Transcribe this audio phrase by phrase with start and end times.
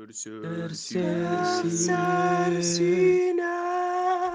[0.00, 1.28] Tercer cine.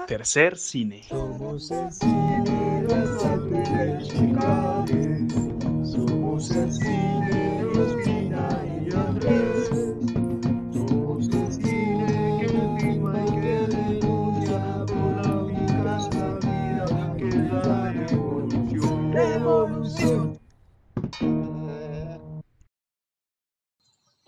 [0.06, 1.02] Tercer cine.
[1.08, 4.86] Somos el cine de Chicago.
[5.84, 9.55] Somos el cine de Ospina y Andrés.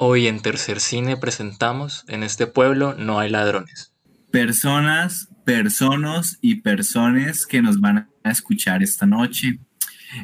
[0.01, 3.93] Hoy en Tercer Cine presentamos En este pueblo no hay ladrones.
[4.31, 9.59] Personas, personas y personas que nos van a escuchar esta noche.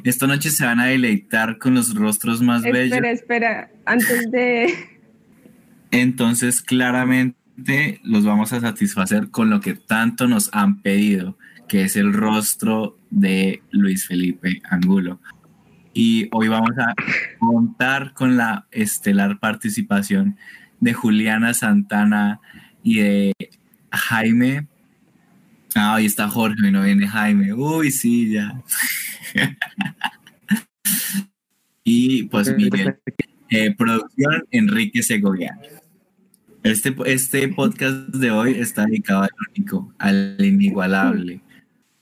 [0.04, 2.92] Esta noche se van a deleitar con los rostros más bellos.
[2.92, 4.72] Espera, espera, antes de...
[5.90, 11.96] Entonces, claramente los vamos a satisfacer con lo que tanto nos han pedido, que es
[11.96, 15.20] el rostro de Luis Felipe Angulo.
[15.96, 16.92] Y hoy vamos a
[17.38, 20.36] contar con la estelar participación
[20.80, 22.40] de Juliana Santana
[22.82, 23.32] y de
[23.92, 24.66] Jaime.
[25.76, 27.52] Ah, hoy está Jorge y no viene Jaime.
[27.52, 28.60] Uy, sí, ya.
[31.84, 32.96] y pues Miguel.
[33.50, 35.56] Eh, producción Enrique Segovia.
[36.64, 41.40] Este, este podcast de hoy está dedicado al único, al inigualable,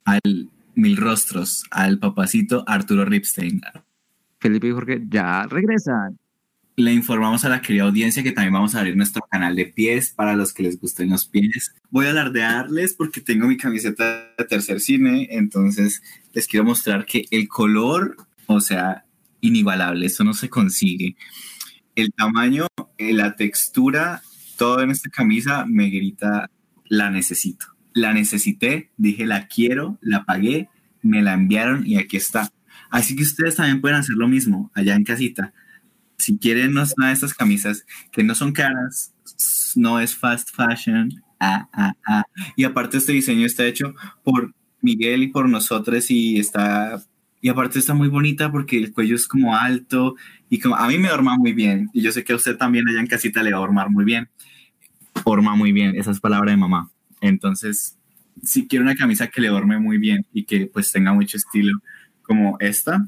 [0.05, 3.61] al mil rostros, al papacito Arturo Ripstein.
[4.42, 6.18] Felipe y Jorge ya regresan.
[6.74, 10.10] Le informamos a la querida audiencia que también vamos a abrir nuestro canal de pies
[10.10, 11.74] para los que les gusten los pies.
[11.90, 17.26] Voy a alardearles porque tengo mi camiseta de tercer cine, entonces les quiero mostrar que
[17.30, 19.04] el color, o sea,
[19.40, 21.14] inigualable, eso no se consigue.
[21.94, 22.66] El tamaño,
[22.98, 24.22] eh, la textura,
[24.56, 26.50] todo en esta camisa me grita,
[26.86, 27.66] la necesito.
[27.92, 30.68] La necesité, dije, la quiero, la pagué,
[31.02, 32.50] me la enviaron y aquí está.
[32.92, 35.54] Así que ustedes también pueden hacer lo mismo allá en casita.
[36.18, 39.14] Si quieren una de estas camisas que no son caras,
[39.74, 41.10] no es fast fashion.
[41.40, 42.24] Ah, ah, ah.
[42.54, 47.02] Y aparte este diseño está hecho por Miguel y por nosotros y está
[47.41, 50.14] y aparte está muy bonita porque el cuello es como alto
[50.50, 52.86] y como a mí me horma muy bien y yo sé que a usted también
[52.88, 54.28] allá en casita le va a hormar muy bien.
[55.25, 56.92] Horma muy bien, esa es palabra de mamá.
[57.22, 57.98] Entonces,
[58.42, 61.72] si quiere una camisa que le horme muy bien y que pues tenga mucho estilo,
[62.32, 63.06] como esta.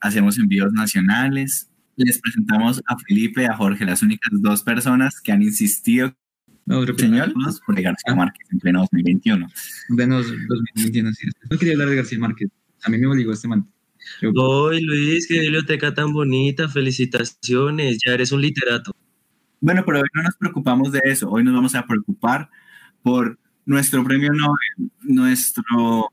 [0.00, 1.68] Hacemos envíos nacionales.
[1.96, 6.12] Les presentamos a Felipe y a Jorge, las únicas dos personas que han insistido
[6.64, 7.32] No, señor
[7.66, 9.46] por García Márquez en pleno 2021.
[9.90, 11.28] Venos 2021, sí.
[11.50, 12.48] No quería hablar de García Márquez.
[12.84, 13.68] A mí me obligó este man.
[14.20, 18.92] Yo- Hoy Luis, qué biblioteca tan bonita, felicitaciones, ya eres un literato.
[19.60, 21.30] Bueno, pero hoy no nos preocupamos de eso.
[21.30, 22.48] Hoy nos vamos a preocupar
[23.02, 26.08] por nuestro premio Nobel, nuestro,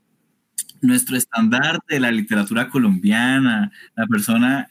[0.82, 4.68] nuestro estandarte de la literatura colombiana, la persona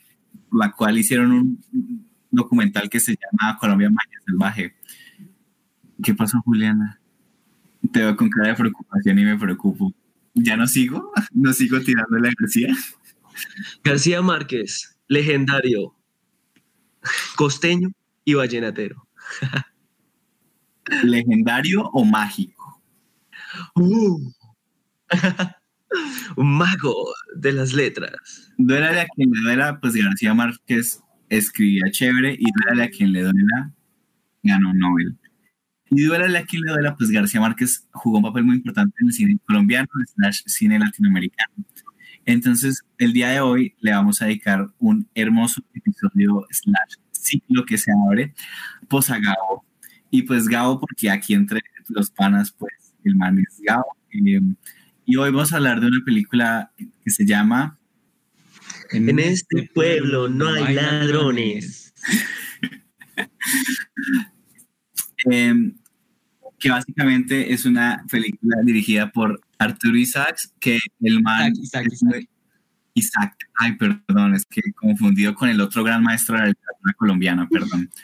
[0.52, 4.76] la cual hicieron un documental que se llama Colombia Magia Salvaje.
[6.04, 7.00] ¿Qué pasó, Juliana?
[7.92, 9.94] Te veo con cara de preocupación y me preocupo.
[10.34, 11.12] ¿Ya no sigo?
[11.34, 12.76] ¿No sigo tirando la García?
[13.84, 15.96] García Márquez, legendario,
[17.36, 17.90] costeño
[18.26, 19.08] y vallenatero.
[21.04, 22.82] ¿Legendario o mágico?
[23.76, 24.32] Uh.
[26.36, 28.52] un mago de las letras.
[28.58, 33.22] Duélale a quien le duela, pues García Márquez escribía chévere y duélale a quien le
[33.22, 33.74] duela,
[34.44, 35.18] ganó Nobel.
[35.92, 39.08] Y duélale a quien le duela, pues García Márquez jugó un papel muy importante en
[39.08, 41.66] el cine colombiano, slash cine latinoamericano.
[42.26, 47.78] Entonces, el día de hoy le vamos a dedicar un hermoso episodio slash ciclo que
[47.78, 48.34] se abre,
[48.88, 49.66] pues a Gabo.
[50.12, 52.74] Y pues Gabo, porque aquí entre los panas, pues
[53.04, 53.98] el man es Gabo.
[54.12, 54.42] Eh,
[55.10, 57.80] y hoy vamos a hablar de una película que se llama
[58.92, 61.92] En este pueblo no hay ladrones.
[65.32, 65.74] eh,
[66.60, 72.30] que básicamente es una película dirigida por Arturo Isaacs, que el man Isaac, muy-
[72.94, 77.48] Isaac, ay, perdón, es que confundido con el otro gran maestro de la literatura colombiana,
[77.50, 77.90] perdón.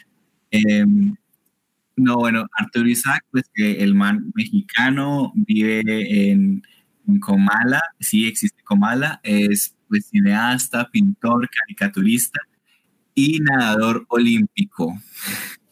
[0.51, 0.85] Eh,
[1.97, 5.81] no, bueno, Arturo Isaac, pues que el man mexicano vive
[6.31, 6.63] en
[7.19, 12.40] Comala, sí existe Comala, es pues cineasta, pintor, caricaturista
[13.13, 14.93] y nadador olímpico.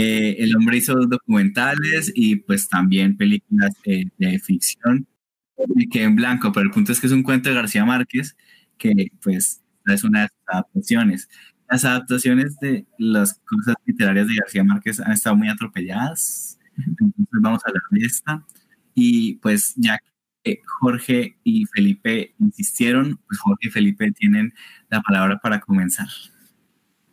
[0.00, 5.08] Eh, el hombre hizo documentales y pues también películas eh, de ficción.
[5.74, 8.36] Me quedé en blanco, pero el punto es que es un cuento de García Márquez
[8.78, 11.28] que pues es una de sus adaptaciones.
[11.68, 17.60] Las adaptaciones de las cosas literarias de García Márquez han estado muy atropelladas, entonces vamos
[17.64, 18.46] a hablar de esta.
[18.94, 19.98] Y pues ya
[20.44, 24.52] que Jorge y Felipe insistieron, pues Jorge y Felipe tienen
[24.90, 26.08] la palabra para comenzar.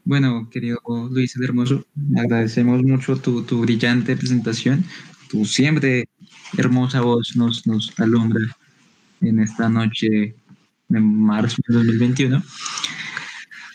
[0.03, 0.79] Bueno, querido
[1.09, 1.85] Luis Hermoso,
[2.15, 4.85] agradecemos mucho tu, tu brillante presentación.
[5.29, 6.05] Tu siempre
[6.57, 8.39] hermosa voz nos, nos alumbra
[9.21, 10.35] en esta noche
[10.87, 12.43] de marzo de 2021.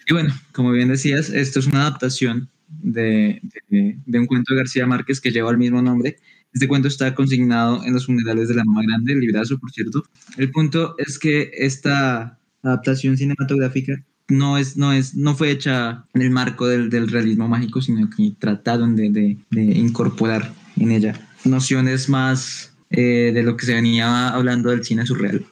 [0.07, 4.87] Y bueno, como bien decías, esto es una adaptación de- de un cuento de García
[4.87, 6.17] Márquez que lleva el mismo nombre.
[6.53, 10.03] Este cuento está consignado en los funerales de la Mamá Grande, el librazo, por cierto.
[10.37, 16.23] El punto es que esta adaptación cinematográfica no, es, no, es, no fue hecha en
[16.23, 21.29] el marco del, del realismo mágico, sino que trataron de, de- de incorporar en ella
[21.45, 25.45] nociones más eh, de lo que se venía hablando del cine surreal.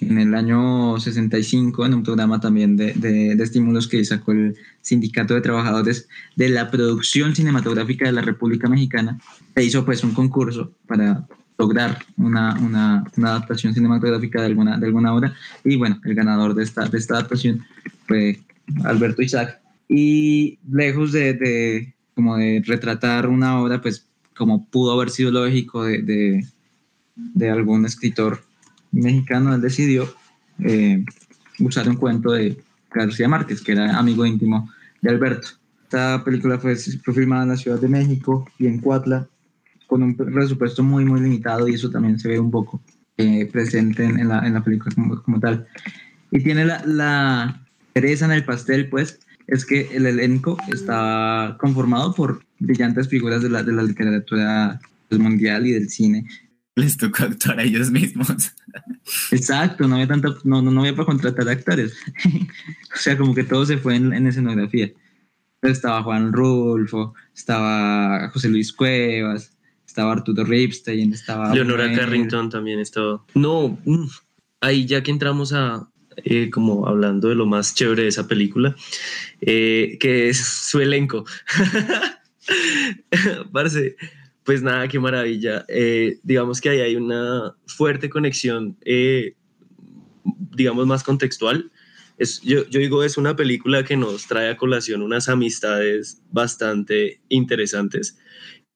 [0.00, 4.56] En el año 65, en un programa también de, de- de estímulos que sacó el
[4.82, 9.18] Sindicato de Trabajadores de la Producción Cinematográfica de la República Mexicana,
[9.54, 11.26] se hizo pues un concurso para
[11.58, 16.54] lograr una, una- una adaptación cinematográfica de alguna, de alguna obra y bueno, el ganador
[16.54, 17.64] de esta, de esta adaptación
[18.06, 18.40] fue
[18.84, 19.60] Alberto Isaac.
[19.88, 24.06] Y lejos de, de, como de retratar una obra, pues
[24.36, 26.44] como pudo haber sido lógico de, de,
[27.14, 28.42] de algún escritor
[29.00, 30.12] mexicano, él decidió
[30.60, 31.04] eh,
[31.58, 32.56] usar un cuento de
[32.92, 34.70] García Márquez, que era amigo íntimo
[35.02, 35.48] de Alberto.
[35.84, 39.28] Esta película fue, fue filmada en la Ciudad de México y en Cuatla,
[39.86, 42.80] con un presupuesto muy, muy limitado, y eso también se ve un poco
[43.16, 45.66] eh, presente en, la, en la película como, como tal.
[46.30, 52.14] Y tiene la, la cereza en el pastel, pues, es que el elenco está conformado
[52.14, 54.80] por brillantes figuras de la, de la literatura
[55.10, 56.26] mundial y del cine.
[56.76, 58.52] Les tocó actuar a ellos mismos.
[59.30, 61.96] Exacto, no había tanto, no, no, no había para contratar actores.
[62.94, 64.90] o sea, como que todo se fue en, en escenografía.
[65.62, 69.56] Estaba Juan Rulfo, estaba José Luis Cuevas,
[69.86, 71.54] estaba Arturo Ripstein, estaba...
[71.54, 71.90] Leonora.
[71.94, 73.24] Carrington también estaba.
[73.34, 73.78] No,
[74.60, 78.76] ahí ya que entramos a eh, como hablando de lo más chévere de esa película,
[79.40, 81.24] eh, que es su elenco.
[83.52, 83.96] Parce,
[84.44, 85.64] pues nada, qué maravilla.
[85.68, 89.34] Eh, digamos que ahí hay una fuerte conexión, eh,
[90.24, 91.72] digamos, más contextual.
[92.18, 97.20] Es, yo, yo digo, es una película que nos trae a colación unas amistades bastante
[97.28, 98.18] interesantes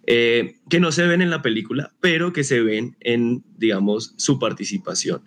[0.07, 4.39] eh, que no se ven en la película, pero que se ven en, digamos, su
[4.39, 5.23] participación.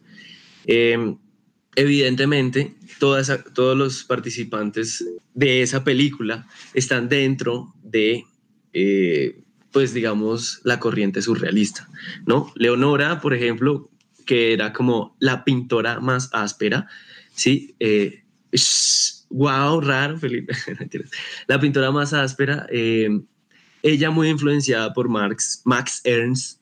[1.75, 8.25] Evidentemente, todos los participantes de esa película están dentro de,
[9.71, 11.87] pues, digamos, la corriente surrealista,
[12.25, 12.51] ¿no?
[12.55, 13.89] Leonora, por ejemplo,
[14.25, 16.87] que era como la pintora más áspera,
[17.33, 17.75] ¿sí?
[17.79, 18.23] Eh,
[19.29, 20.53] wow, raro, Felipe.
[21.47, 23.09] La pintora más áspera, eh,
[23.81, 26.61] ella muy influenciada por Marx, Max Ernst,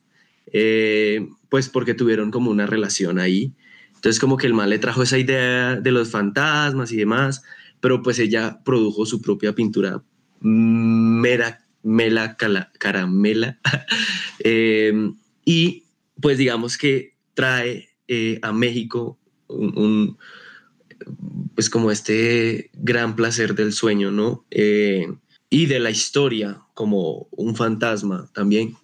[0.52, 3.52] eh, pues porque tuvieron como una relación ahí.
[3.94, 7.42] Entonces como que el mal le trajo esa idea de los fantasmas y demás,
[7.80, 10.02] pero pues ella produjo su propia pintura
[10.40, 13.58] mera, mela caramela
[14.42, 14.92] Eh,
[15.44, 15.84] y
[16.18, 19.18] pues digamos que trae eh, a México
[19.48, 20.18] un, un,
[21.54, 24.44] pues como este gran placer del sueño, ¿no?
[24.50, 25.06] Eh,
[25.50, 28.76] y de la historia como un fantasma también.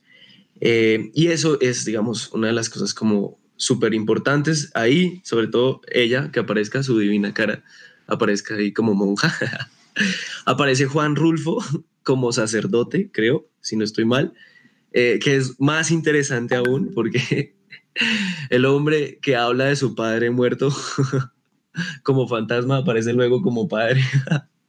[0.61, 5.81] Eh, y eso es, digamos, una de las cosas como súper importantes ahí, sobre todo
[5.91, 7.65] ella, que aparezca su divina cara,
[8.07, 9.35] aparezca ahí como monja.
[10.45, 11.65] Aparece Juan Rulfo
[12.07, 14.33] como sacerdote, creo, si no estoy mal,
[14.93, 17.57] eh, que es más interesante aún porque
[18.51, 20.73] el hombre que habla de su padre muerto
[22.05, 24.05] como fantasma aparece luego como padre.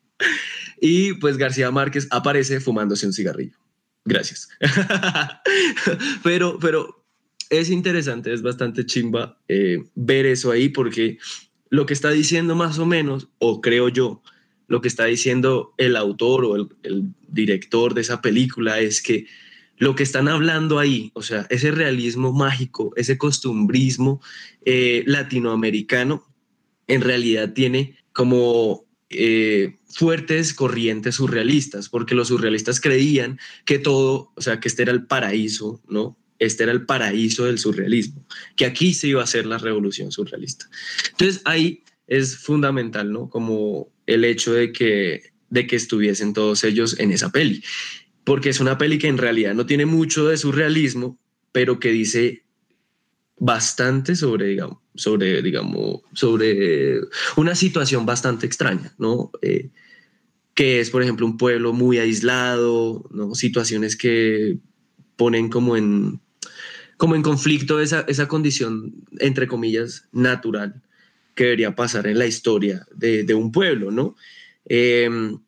[0.82, 3.56] y pues García Márquez aparece fumándose un cigarrillo.
[4.04, 4.50] Gracias.
[6.24, 7.06] pero, pero
[7.52, 11.20] es interesante, es bastante chimba eh, ver eso ahí porque
[11.70, 14.24] lo que está diciendo más o menos, o creo yo,
[14.68, 19.28] lo que está diciendo el autor o el, director de esa película es que
[19.78, 24.22] lo que están hablando ahí, o sea, ese realismo mágico, ese costumbrismo
[24.66, 26.26] eh, latinoamericano,
[26.88, 34.42] en realidad tiene como eh, fuertes corrientes surrealistas, porque los surrealistas creían que todo, o
[34.42, 36.18] sea, que este era el paraíso, ¿no?
[36.40, 40.70] Este era el paraíso del surrealismo, que aquí se iba a hacer la revolución surrealista.
[41.12, 43.30] Entonces ahí es fundamental, ¿no?
[43.30, 47.64] Como el hecho de que, de que estuviesen todos ellos en esa peli,
[48.24, 51.20] porque es una peli que en realidad no tiene mucho de surrealismo,
[51.52, 52.44] pero que dice
[53.38, 57.02] bastante sobre, digamos, sobre, digamos, sobre
[57.36, 59.32] una situación bastante extraña, ¿no?
[59.42, 59.70] Eh,
[60.56, 63.36] que es, por ejemplo, un pueblo muy aislado, ¿no?
[63.36, 64.58] Situaciones que
[65.16, 66.20] ponen como en,
[66.98, 70.82] como en conflicto esa, esa condición, entre comillas, natural
[71.38, 74.16] que debería pasar en la historia de, un pueblo, ¿no?
[74.66, 75.40] Em,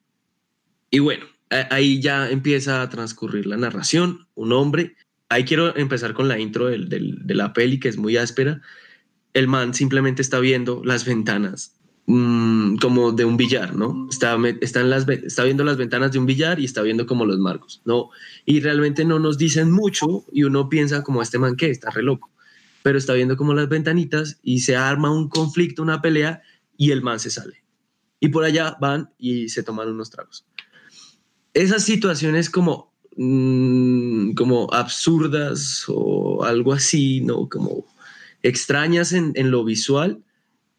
[0.92, 4.96] y bueno, ahí ya empieza a transcurrir la narración, un hombre.
[5.28, 8.62] Ahí quiero empezar con la intro de la peli, que es muy áspera.
[9.34, 14.08] El man simplemente está viendo las ventanas mm, como de un billar, ¿no?
[14.10, 17.40] Está, en las, está viendo las ventanas de un billar y está viendo como los
[17.40, 18.10] marcos, ¿no?
[18.46, 22.04] Y realmente no nos dicen mucho y uno piensa como este man que está re
[22.04, 22.32] loco,
[22.84, 26.42] pero está viendo como las ventanitas y se arma un conflicto, una pelea
[26.78, 27.64] y el man se sale.
[28.20, 30.46] Y por allá van y se toman unos tragos.
[31.54, 37.50] Esas situaciones como, mm, como absurdas o algo así, ¿no?
[37.50, 37.86] Como
[38.44, 40.24] extrañas en, en lo visual,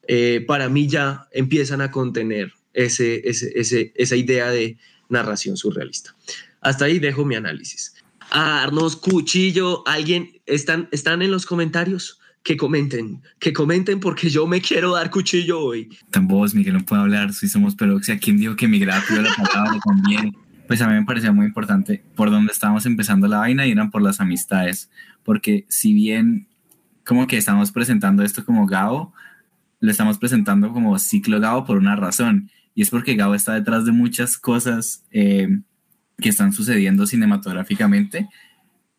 [0.07, 4.79] eh, para mí ya empiezan a contener ese, ese- esa idea de
[5.09, 6.15] narración surrealista.
[6.61, 7.95] Hasta ahí dejo mi análisis.
[8.31, 12.19] Arnos Cuchillo, alguien, ¿están, están en los comentarios?
[12.43, 15.91] Que comenten, que comenten porque yo me quiero dar cuchillo hoy.
[16.23, 18.19] Vos, Miguel, no puedo hablar, si somos peroxia.
[18.19, 20.35] ¿Quién dijo que Miguel pidió la palabra también?
[20.67, 23.91] Pues a mí me parecía muy importante por donde estábamos empezando la vaina y eran
[23.91, 24.91] por las amistades.
[25.23, 26.49] Porque si bien
[27.05, 29.13] como que estamos presentando esto como Gao,
[29.81, 32.51] lo estamos presentando como ciclo Gao por una razón.
[32.75, 35.61] Y es porque Gao está detrás de muchas cosas eh,
[36.21, 38.29] que están sucediendo cinematográficamente,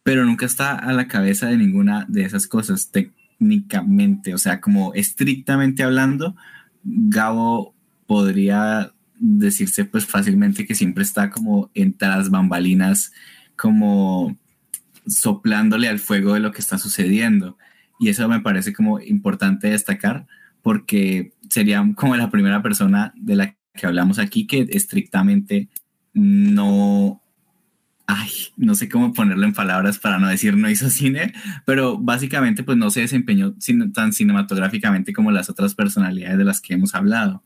[0.04, 4.34] pero nunca está a la cabeza de ninguna de esas cosas técnicamente.
[4.34, 6.36] O sea, como estrictamente hablando,
[6.84, 7.74] Gabo
[8.08, 13.12] podría decirse pues fácilmente que siempre está como entre las bambalinas,
[13.56, 14.36] como
[15.08, 17.58] soplándole al fuego de lo que está sucediendo.
[18.00, 20.26] Y eso me parece como importante destacar
[20.64, 25.70] porque sería como la primera persona de la que hablamos aquí que estrictamente
[26.14, 27.22] no,
[28.08, 31.34] ay, no sé cómo ponerlo en palabras para no decir no hizo cine,
[31.66, 33.56] pero básicamente pues no se desempeñó
[33.94, 37.44] tan cinematográficamente como las otras personalidades de las que hemos hablado.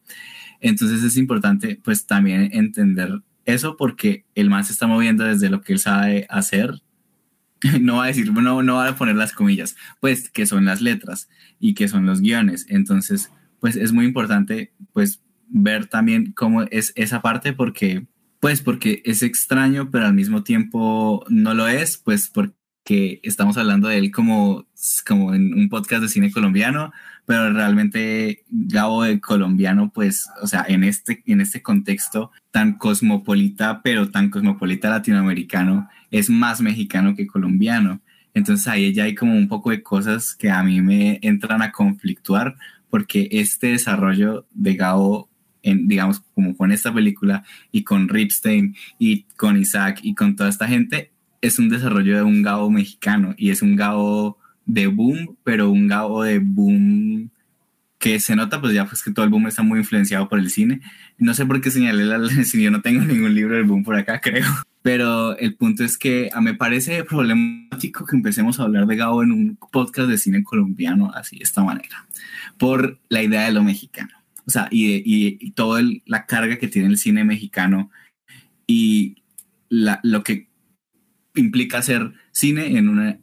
[0.61, 5.61] Entonces es importante pues también entender eso porque el man se está moviendo desde lo
[5.61, 6.81] que él sabe hacer.
[7.81, 10.81] No va a decir, no, no va a poner las comillas, pues que son las
[10.81, 11.29] letras
[11.59, 12.67] y que son los guiones.
[12.69, 18.05] Entonces, pues es muy importante pues ver también cómo es esa parte porque
[18.45, 23.87] pues porque es extraño, pero al mismo tiempo no lo es, pues porque estamos hablando
[23.87, 24.67] de él como,
[25.07, 26.93] como en un podcast de cine colombiano,
[27.25, 33.81] pero realmente Gabo de colombiano, pues, o sea, en este, en este contexto tan cosmopolita,
[33.81, 37.99] pero tan cosmopolita latinoamericano, es más mexicano que colombiano.
[38.35, 41.71] Entonces ahí ya hay como un poco de cosas que a mí me entran a
[41.71, 42.57] conflictuar,
[42.91, 45.31] porque este desarrollo de Gabo
[45.65, 50.49] en, digamos, como con esta película y con Ripstein y con Isaac y con toda
[50.49, 55.37] esta gente, es un desarrollo de un Gabo mexicano y es un Gabo de boom,
[55.43, 57.31] pero un Gabo de boom
[57.97, 60.51] que se nota, pues ya pues que todo el boom está muy influenciado por el
[60.51, 60.81] cine.
[61.17, 63.95] No sé por qué señalé la si yo no tengo ningún libro del boom por
[63.95, 64.45] acá, creo.
[64.83, 69.23] Pero el punto es que a me parece problemático que empecemos a hablar de Gabo
[69.23, 72.05] en un podcast de cine colombiano así, de esta manera,
[72.59, 76.67] por la idea de lo mexicano o sea, y, y, y toda la carga que
[76.67, 77.91] tiene el cine mexicano
[78.67, 79.23] y
[79.69, 80.49] la, lo que
[81.35, 83.19] implica hacer cine en un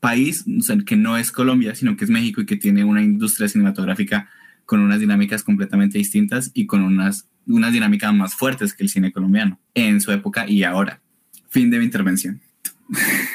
[0.00, 0.44] país
[0.86, 4.28] que no es Colombia, sino que es México y que tiene una industria cinematográfica
[4.64, 9.12] con unas dinámicas completamente distintas y con unas, unas dinámicas más fuertes que el cine
[9.12, 11.00] colombiano en su época y ahora.
[11.48, 12.40] Fin de mi intervención.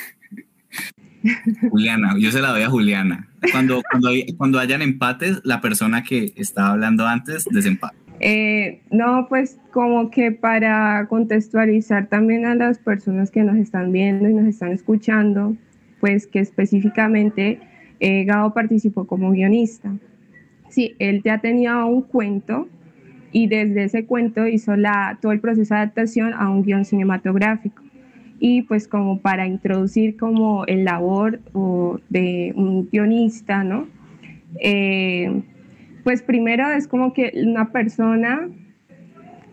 [1.69, 3.27] Juliana, yo se la doy a Juliana.
[3.51, 7.95] Cuando, cuando, hay, cuando hayan empates, la persona que estaba hablando antes desempate.
[8.19, 14.29] Eh, no, pues como que para contextualizar también a las personas que nos están viendo
[14.29, 15.55] y nos están escuchando,
[15.99, 17.59] pues que específicamente
[17.99, 19.91] eh, Gabo participó como guionista.
[20.69, 22.67] Sí, él ya tenía un cuento
[23.31, 27.81] y desde ese cuento hizo la, todo el proceso de adaptación a un guion cinematográfico
[28.43, 33.87] y pues como para introducir como el labor o de un guionista, ¿no?
[34.59, 35.43] Eh,
[36.03, 38.49] pues primero es como que una persona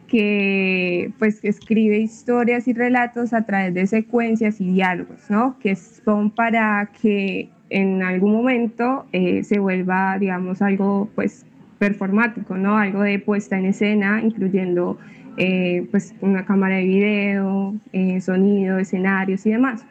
[0.07, 5.59] que pues escribe historias y relatos a través de secuencias y diálogos, ¿no?
[5.59, 11.45] Que son para que en algún momento eh, se vuelva, digamos, algo pues
[11.79, 12.79] performático, ¿no?
[12.79, 14.97] Algo de puesta en escena, incluyendo
[15.39, 19.87] eh, pues una cámara de video, eh, sonido, escenarios y demás.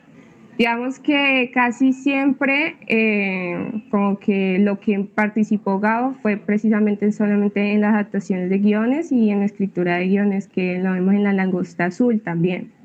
[0.58, 7.82] Digamos que casi siempre eh, como que lo que participó Gabo fue precisamente solamente en
[7.82, 11.34] las adaptaciones de guiones y en la escritura de guiones que lo vemos en La
[11.34, 12.77] Langosta Azul también.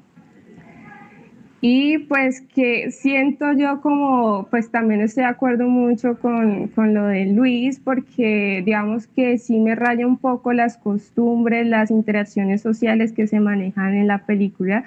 [1.65, 7.07] Y pues que siento yo como, pues también estoy de acuerdo mucho con, con, lo
[7.07, 13.13] de Luis, porque digamos que sí me raya un poco las costumbres, las interacciones sociales
[13.13, 14.83] que se manejan en la película,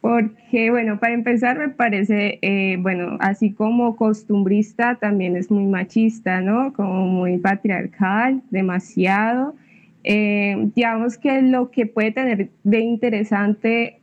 [0.00, 6.40] porque bueno, para empezar me parece, eh, bueno, así como costumbrista, también es muy machista,
[6.40, 6.72] ¿no?
[6.74, 9.56] Como muy patriarcal, demasiado.
[10.04, 13.98] Eh, digamos que lo que puede tener de interesante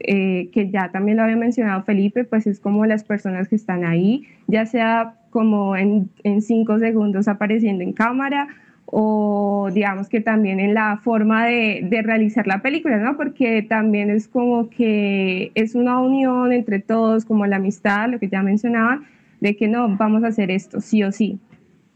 [0.00, 3.84] eh, que ya también lo había mencionado Felipe, pues es como las personas que están
[3.84, 8.48] ahí, ya sea como en, en cinco segundos apareciendo en cámara
[8.86, 13.16] o digamos que también en la forma de, de, realizar la película, ¿no?
[13.16, 18.28] Porque también es como que es una unión entre todos, como la amistad, lo que
[18.28, 19.04] ya mencionaban,
[19.40, 21.38] de que no, vamos a hacer esto, sí o sí.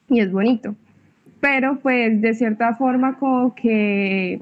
[0.08, 0.76] Y es bonito.
[1.40, 4.40] Pero pues de cierta forma como que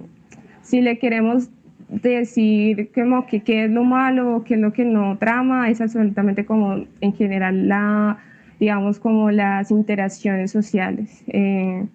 [0.63, 1.49] si le queremos
[1.93, 6.47] decir como que qué es lo malo, qué es lo que no trama, es absolutamente
[6.47, 8.19] como en general la,
[8.59, 11.23] digamos, como las interacciones sociales.
[11.27, 11.87] Eh,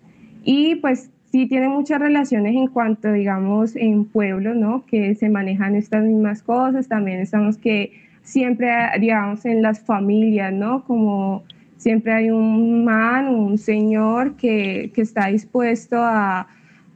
[0.43, 4.85] y pues sí tiene muchas relaciones en cuanto, digamos, en pueblos, ¿no?
[4.85, 10.83] Que se manejan estas mismas cosas, también estamos que siempre, digamos, en las familias, ¿no?
[10.83, 11.43] Como
[11.77, 16.47] siempre hay un man, un señor que, que está dispuesto a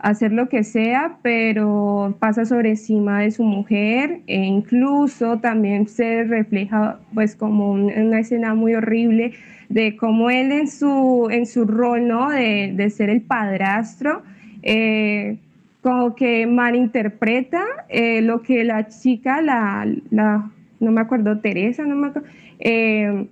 [0.01, 6.23] hacer lo que sea, pero pasa sobre encima de su mujer e incluso también se
[6.23, 9.33] refleja pues como una escena muy horrible
[9.69, 12.29] de cómo él en su, en su rol ¿no?
[12.29, 14.23] de, de ser el padrastro,
[14.63, 15.37] eh,
[15.81, 21.95] como que malinterpreta eh, lo que la chica, la, la, no me acuerdo, Teresa, no
[21.95, 22.27] me acuerdo,
[22.59, 23.27] eh,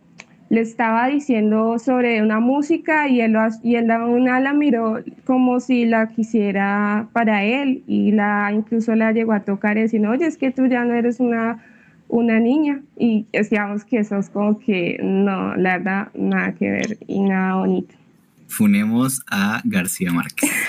[0.49, 5.85] le estaba diciendo sobre una música y él, y él una la miró como si
[5.85, 10.37] la quisiera para él y la incluso la llegó a tocar y decir, oye, es
[10.37, 11.63] que tú ya no eres una,
[12.07, 12.81] una niña.
[12.97, 17.55] Y decíamos que eso es como que no, la verdad, nada que ver y nada
[17.55, 17.93] bonito.
[18.47, 20.49] Funemos a García Márquez.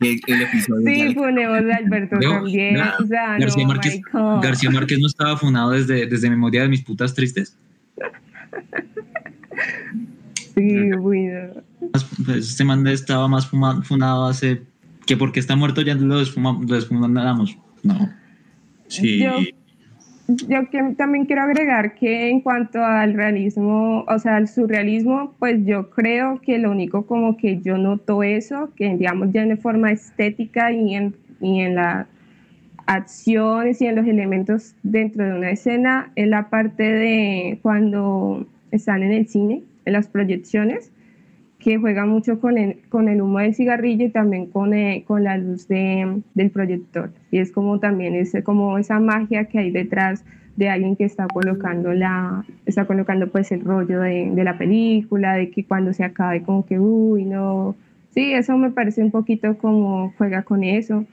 [0.00, 2.74] El, sí, funemos a Alberto también.
[2.74, 4.00] García, Márquez,
[4.40, 7.58] García Márquez no estaba funado desde, desde Memoria de mis putas tristes.
[10.54, 11.62] Sí, bueno.
[12.24, 14.62] Pues, este man estaba más fundado hace
[15.06, 17.56] que porque está muerto ya lo, desfundamos.
[17.82, 18.10] No.
[18.88, 19.20] Sí.
[19.20, 19.32] Yo,
[20.26, 25.64] yo que también quiero agregar que en cuanto al realismo, o sea, al surrealismo, pues
[25.64, 29.92] yo creo que lo único como que yo noto eso, que digamos ya en forma
[29.92, 32.06] estética y en, y en las
[32.88, 39.02] acciones y en los elementos dentro de una escena, es la parte de cuando están
[39.02, 40.90] en el cine, en las proyecciones,
[41.58, 45.22] que juega mucho con el, con el humo del cigarrillo y también con, eh, con
[45.22, 47.10] la luz de, del proyector.
[47.30, 50.24] Y es como también es como esa magia que hay detrás
[50.56, 55.34] de alguien que está colocando, la, está colocando pues el rollo de, de la película,
[55.34, 57.76] de que cuando se acabe como que, uy, no.
[58.14, 61.04] Sí, eso me parece un poquito como juega con eso.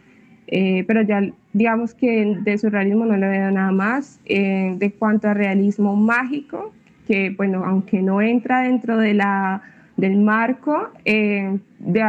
[0.48, 1.22] Eh, pero ya
[1.54, 4.20] digamos que de surrealismo no le veo nada más.
[4.26, 6.72] Eh, de cuanto a realismo mágico,
[7.08, 9.62] que, bueno, aunque no entra dentro de la,
[9.98, 12.00] del marco, eh, de,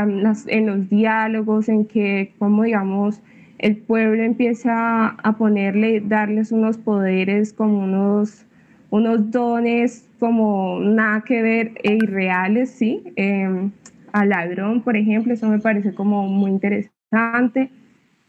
[0.49, 3.23] en los diálogos, en que, como digamos,
[3.59, 8.45] el pueblo empieza a ponerle, darles unos poderes como unos,
[8.91, 13.03] unos dones como nada que ver e irreales, ¿sí?
[13.17, 13.71] Eh,
[14.13, 17.71] al ladrón, por ejemplo, eso me parece como muy interesante.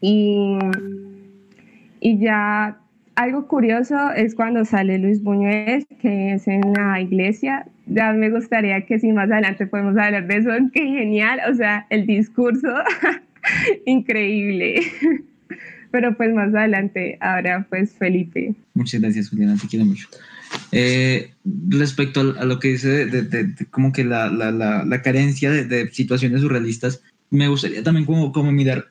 [0.01, 0.57] Y,
[1.99, 2.79] y ya
[3.17, 7.67] algo curioso es cuando sale Luis Buñuel, que es en la iglesia.
[7.87, 11.87] Ya me gustaría que si más adelante podemos hablar de eso, qué genial, o sea,
[11.89, 12.67] el discurso,
[13.85, 14.81] increíble.
[15.91, 18.53] Pero pues más adelante, ahora pues Felipe.
[18.75, 20.07] Muchas gracias, Juliana, te quiero mucho.
[20.71, 21.31] Eh,
[21.69, 27.01] respecto a, lo que dice de, como que la, la, la, carencia de, situaciones surrealistas,
[27.31, 28.89] me gustaría también como, como mirar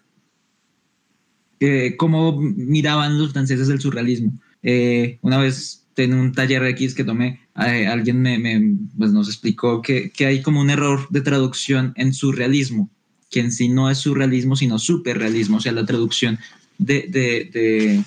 [1.97, 4.33] cómo miraban los franceses el surrealismo.
[4.69, 8.61] Eh, una vez en un taller X que tomé, eh, alguien me,
[8.99, 12.91] pues nos explicó que, que, hay como un error de traducción en surrealismo,
[13.31, 16.39] que en sí no es surrealismo, sino superrealismo, o sea, la traducción
[16.79, 18.03] de, de,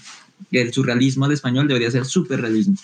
[0.52, 2.76] el surrealismo al español debería ser superrealismo.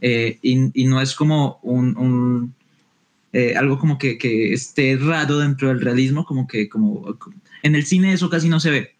[0.00, 2.54] Eh, y, y, no es como un, un
[3.56, 7.18] algo como que, que, esté raro dentro del realismo, como que como
[7.62, 8.95] en el cine eso casi no se ve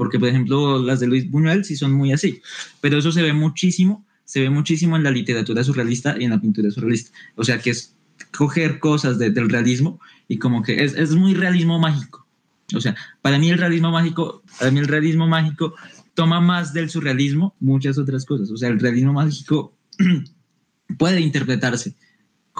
[0.00, 2.40] porque por ejemplo las de Luis Buñuel sí son muy así,
[2.80, 6.40] pero eso se ve muchísimo, se ve muchísimo en la literatura surrealista y en la
[6.40, 7.94] pintura surrealista, o sea que es
[8.34, 12.26] coger cosas del realismo y como que es, es, muy realismo mágico,
[12.74, 15.74] o sea, para mí el realismo mágico, para mí el realismo mágico
[16.14, 19.76] toma más del surrealismo muchas otras cosas, o sea, el realismo mágico
[20.98, 21.94] puede interpretarse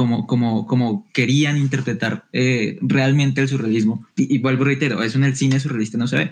[0.01, 4.07] como, como, como querían interpretar eh, realmente el surrealismo.
[4.17, 6.31] Y, y vuelvo, reitero, eso en el cine surrealista no se ve.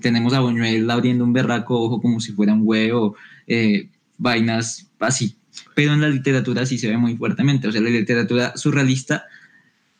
[0.00, 3.16] Tenemos a Buñuel abriendo un berraco ojo como si fuera un huevo,
[3.48, 5.34] eh, vainas así.
[5.74, 7.66] Pero en la literatura sí se ve muy fuertemente.
[7.66, 9.24] O sea, la literatura surrealista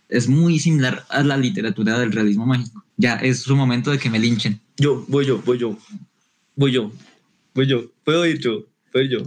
[0.09, 2.85] es muy similar a la literatura del realismo mágico.
[2.97, 4.61] Ya es su momento de que me linchen.
[4.77, 5.77] Yo, voy yo, voy yo.
[6.55, 6.93] Voy yo.
[7.57, 7.91] Voy yo.
[8.05, 8.67] Puedo ir yo.
[8.93, 9.19] Puedo ir yo.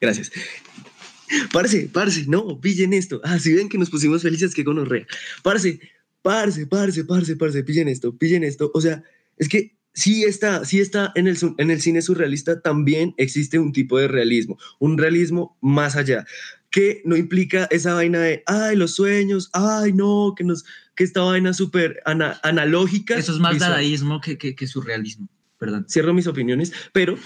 [0.00, 0.32] Gracias.
[1.52, 3.20] Parce, parce, no, pillen esto.
[3.24, 5.06] Ah, si ven que nos pusimos felices, que gonorrea.
[5.42, 5.78] Parce,
[6.22, 8.70] parce, parce, parce, parce, pillen esto, pillen esto.
[8.74, 9.02] O sea,
[9.38, 13.72] es que sí está, sí está en el, en el cine surrealista, también existe un
[13.72, 16.24] tipo de realismo, un realismo más allá,
[16.70, 20.64] que no implica esa vaina de, ay, los sueños, ay, no, que, nos,
[20.94, 23.16] que esta vaina súper ana- analógica.
[23.16, 25.28] Eso es más dadaísmo que, que, que surrealismo.
[25.58, 25.86] Perdón.
[25.88, 27.16] cierro mis opiniones, pero,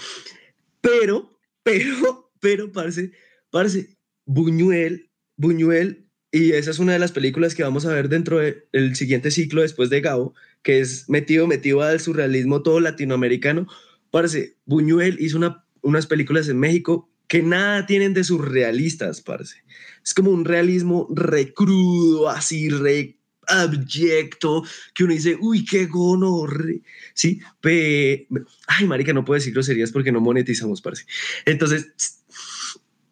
[0.81, 3.11] pero, pero, pero, parce,
[3.49, 3.96] parce,
[4.27, 8.95] Buñuel, Buñuel, y esa es una de las películas que vamos a ver dentro del
[8.95, 13.67] siguiente ciclo después de Gabo, que es metido, metido al surrealismo todo latinoamericano.
[14.11, 19.63] Parce, Buñuel hizo una, unas películas en México que nada tienen de surrealistas, parce.
[20.03, 24.63] Es como un realismo re crudo, así, re abyecto,
[24.93, 26.81] que uno dice, uy, qué gonorre.
[27.13, 28.27] Sí, pe...
[28.67, 31.05] Ay, marica, no puedo decir groserías porque no monetizamos, parce.
[31.45, 31.87] Entonces...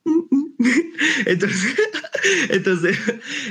[1.26, 1.76] Entonces,
[2.50, 2.98] entonces,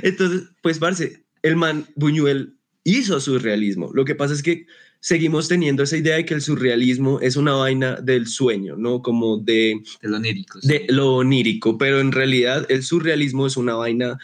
[0.02, 3.90] entonces, pues, parce, el man Buñuel hizo surrealismo.
[3.94, 4.66] Lo que pasa es que
[5.00, 9.02] seguimos teniendo esa idea de que el surrealismo es una vaina del sueño, ¿no?
[9.02, 10.60] Como de, De lo onírico.
[10.60, 10.68] sí.
[10.68, 14.18] de lo onírico, pero en realidad el surrealismo es una vaina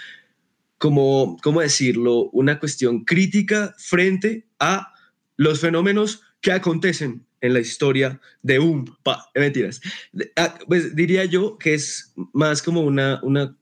[0.78, 2.30] como, ¿cómo decirlo?
[2.32, 4.92] Una cuestión crítica frente a
[5.36, 8.84] los fenómenos que acontecen en la historia de un...
[9.02, 9.80] Pa, eh, mentiras.
[10.36, 13.56] Ah, pues diría yo que es más como una, una,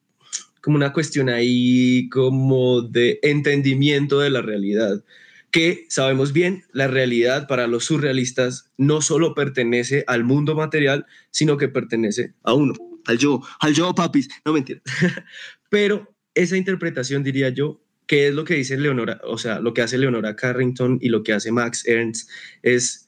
[0.60, 5.02] como una cuestión ahí como de entendimiento de la realidad
[5.50, 11.56] que sabemos bien, la realidad para los surrealistas no solo pertenece al mundo material, sino
[11.56, 12.74] que pertenece a uno,
[13.06, 14.80] al yo, al yo, papis, no mentira.
[15.70, 19.82] Pero esa interpretación, diría yo, que es lo que dice Leonora, o sea, lo que
[19.82, 22.30] hace Leonora Carrington y lo que hace Max Ernst,
[22.62, 23.07] es,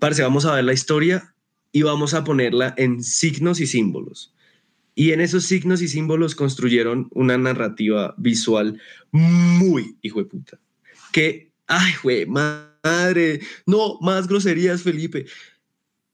[0.00, 1.34] parce, vamos a ver la historia
[1.72, 4.34] y vamos a ponerla en signos y símbolos.
[4.94, 8.80] Y en esos signos y símbolos construyeron una narrativa visual
[9.12, 10.58] muy hijo de puta.
[11.12, 15.26] Que, ay, güey, madre, no, más groserías, Felipe.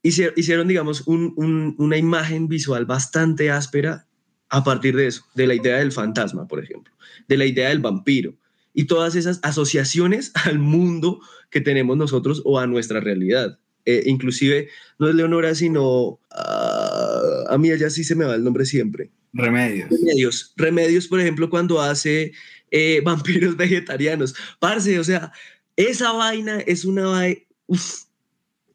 [0.02, 4.06] Hicieron, digamos, un- un- una imagen visual bastante áspera
[4.50, 6.92] a partir de eso, de la idea del fantasma, por ejemplo,
[7.26, 8.34] de la idea del vampiro
[8.74, 11.20] y todas esas asociaciones al mundo
[11.50, 13.58] que tenemos nosotros o a nuestra realidad.
[13.86, 14.68] Eh, inclusive,
[14.98, 19.10] no es Leonora, sino ah, a mí ella sí se me va el nombre siempre.
[19.32, 19.90] Remedios.
[19.90, 20.52] Remedios.
[20.56, 22.32] Remedios, por ejemplo, cuando hace
[22.70, 24.34] eh, vampiros vegetarianos.
[24.58, 25.32] Parce, o sea,
[25.76, 27.40] esa vaina es una vaina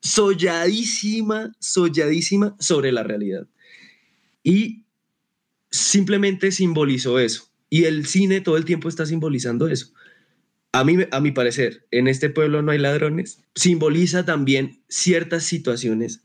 [0.02, 3.48] solladísima, solladísima sobre la realidad.
[4.44, 4.84] Y
[5.72, 7.50] simplemente simbolizó eso.
[7.70, 9.94] Y el cine todo el tiempo está simbolizando eso.
[10.72, 16.22] A mí, a mi parecer, en este pueblo no hay ladrones, simboliza también ciertas situaciones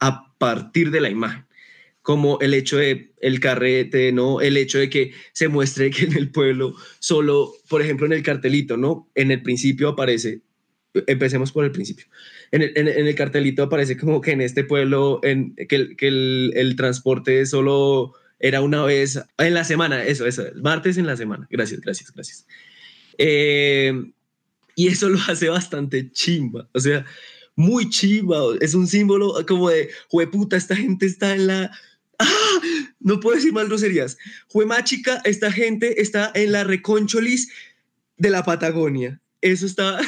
[0.00, 1.44] a partir de la imagen
[2.02, 4.40] como el hecho de el carrete, ¿no?
[4.40, 8.22] El hecho de que se muestre que en el pueblo solo, por ejemplo, en el
[8.22, 9.08] cartelito, ¿no?
[9.14, 10.42] En el principio aparece,
[11.06, 12.06] empecemos por el principio,
[12.50, 18.14] en el, cartelito aparece como que en este pueblo, en, que el, el transporte solo
[18.40, 21.46] era una vez en la semana, eso, eso, martes en la semana.
[21.50, 22.46] Gracias, gracias, gracias.
[23.24, 23.92] Eh,
[24.74, 27.06] y eso lo hace bastante chimba, o sea,
[27.54, 31.70] muy chimba, es un símbolo como de, jueputa, esta gente está en la...
[32.18, 32.60] ¡Ah!
[32.98, 34.18] No puedo decir más groserías.
[34.48, 37.48] Juemachica, esta gente está en la reconcholis
[38.16, 39.20] de la Patagonia.
[39.40, 40.00] Eso está...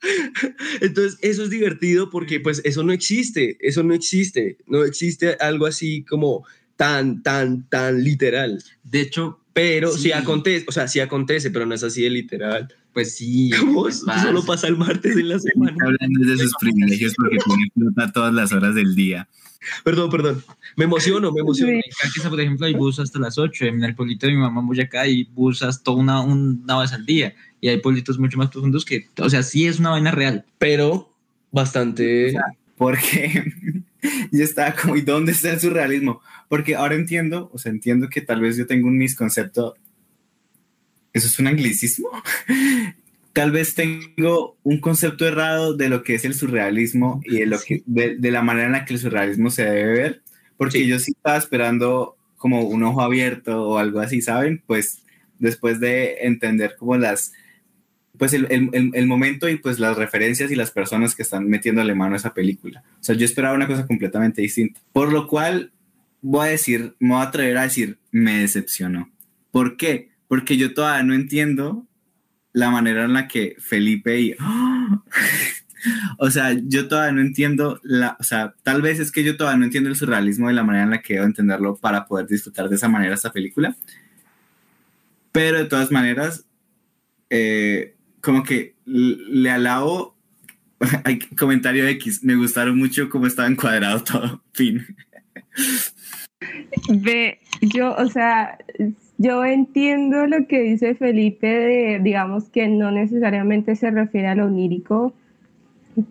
[0.80, 5.66] Entonces, eso es divertido porque pues eso no existe, eso no existe, no existe algo
[5.66, 8.62] así como tan, tan, tan literal.
[8.82, 10.02] De hecho, Pero Sí.
[10.02, 12.72] sí, acontece, o sea, sí acontece, pero no es así de literal.
[12.92, 13.50] pues sí.
[13.74, 15.76] Pues solo pasa el martes en la semana.
[15.84, 19.28] Hablando de sus privilegios porque tiene flota todas las horas del día.
[19.82, 20.44] Perdón, perdón.
[20.76, 21.72] Me emociono, me emociono.
[22.12, 22.20] Sí.
[22.28, 23.64] Por ejemplo, hay bus hasta las 8.
[23.64, 27.04] En el pueblito de mi mamá en Boyacá hay bus hasta una, una vez al
[27.04, 27.34] día.
[27.60, 30.44] Y hay pueblitos mucho más profundos que, o sea, sí es una vaina real.
[30.58, 31.12] Pero
[31.50, 32.32] bastante.
[32.76, 33.52] Porque
[34.32, 36.20] yo estaba como, ¿y dónde está el surrealismo?
[36.48, 39.76] Porque ahora entiendo, o sea, entiendo que tal vez yo tengo un misconcepto.
[41.12, 42.08] ¿Eso es un anglicismo?
[43.32, 47.60] Tal vez tengo un concepto errado de lo que es el surrealismo y de, lo
[47.60, 50.22] que, de, de la manera en la que el surrealismo se debe ver,
[50.56, 50.86] porque Sí.
[50.88, 54.62] yo sí estaba esperando como un ojo abierto o algo así, ¿saben?
[54.66, 55.02] Pues
[55.38, 57.32] después de entender como las,
[58.18, 61.94] pues el, el- el- momento y pues las referencias y las personas que están metiéndole
[61.94, 62.82] mano a esa película.
[63.00, 64.80] O sea, yo esperaba una cosa completamente distinta.
[64.92, 65.72] Por lo cual,
[66.20, 69.10] voy a decir, me voy a atrever a decir, me decepcionó.
[69.50, 70.10] ¿Por qué?
[70.26, 71.86] Porque yo todavía no entiendo
[72.52, 74.34] la manera en la que Felipe y...
[76.18, 79.58] O sea, yo todavía no entiendo la, o sea, tal vez es que yo todavía
[79.58, 82.68] no entiendo el surrealismo de la manera en la que debo entenderlo para poder disfrutar
[82.68, 83.76] de esa manera esta película.
[85.30, 86.44] Pero de todas maneras,
[87.30, 90.16] eh, como que le alabo,
[91.38, 94.84] comentario X, me gustaron mucho cómo estaba encuadrado todo, fin.
[96.88, 98.58] Ve, yo, o sea,
[99.18, 104.46] yo entiendo lo que dice Felipe de, digamos, que no necesariamente se refiere a lo
[104.46, 105.12] onírico,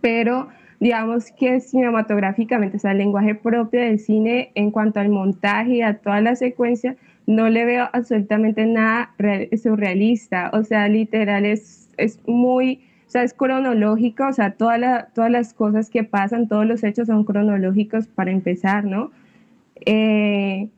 [0.01, 5.75] pero digamos que cinematográficamente, o sea, el lenguaje propio del cine en cuanto al montaje
[5.77, 11.45] y a toda la secuencia, no le veo absolutamente nada real- surrealista, o sea, literal
[11.45, 14.79] es, es muy, o sea, es cronológico, o sea, todas
[15.31, 19.11] las cosas que pasan, todos los hechos son cronológicos para empezar, ¿no?
[19.85, 20.69] eh,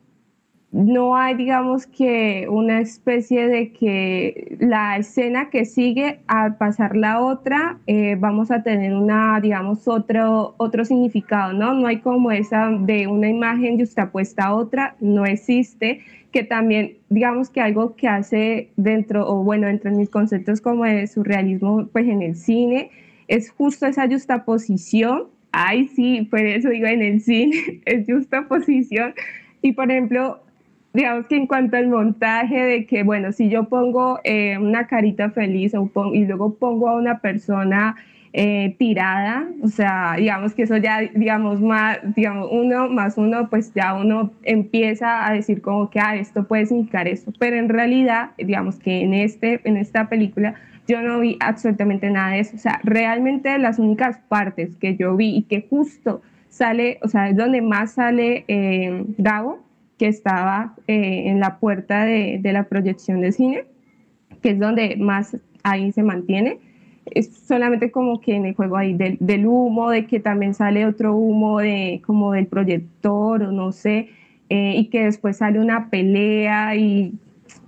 [0.72, 7.20] no hay, digamos que una especie de que la escena que sigue al pasar la
[7.20, 11.74] otra, eh, vamos a tener una, digamos, otro, otro significado, ¿no?
[11.74, 17.50] No hay como esa de una imagen justapuesta a otra, no existe, que también, digamos
[17.50, 22.22] que algo que hace dentro, o bueno, entre mis conceptos como de surrealismo, pues en
[22.22, 22.90] el cine,
[23.26, 25.24] es justo esa justaposición.
[25.50, 29.14] Ay, sí, por eso digo en el cine, es justaposición.
[29.62, 30.40] Y por ejemplo,
[30.92, 35.30] digamos que en cuanto al montaje de que, bueno, si yo pongo eh, una carita
[35.30, 35.72] feliz
[36.12, 37.96] y luego pongo a una persona
[38.32, 43.74] eh, tirada, o sea, digamos que eso ya, digamos, más, digamos, uno más uno, pues
[43.74, 48.30] ya uno empieza a decir como que, ah, esto puede significar esto, pero en realidad,
[48.38, 50.54] digamos que en, este, en esta película
[50.86, 55.16] yo no vi absolutamente nada de eso, o sea, realmente las únicas partes que yo
[55.16, 59.60] vi y que justo sale, o sea, es donde más sale eh, Gabo,
[60.00, 63.64] que estaba eh, en la puerta de, de la proyección de cine,
[64.40, 66.58] que es donde más ahí se mantiene.
[67.04, 70.86] Es solamente como que en el juego ahí del, del humo, de que también sale
[70.86, 74.08] otro humo de como del proyector o no sé,
[74.48, 77.12] eh, y que después sale una pelea y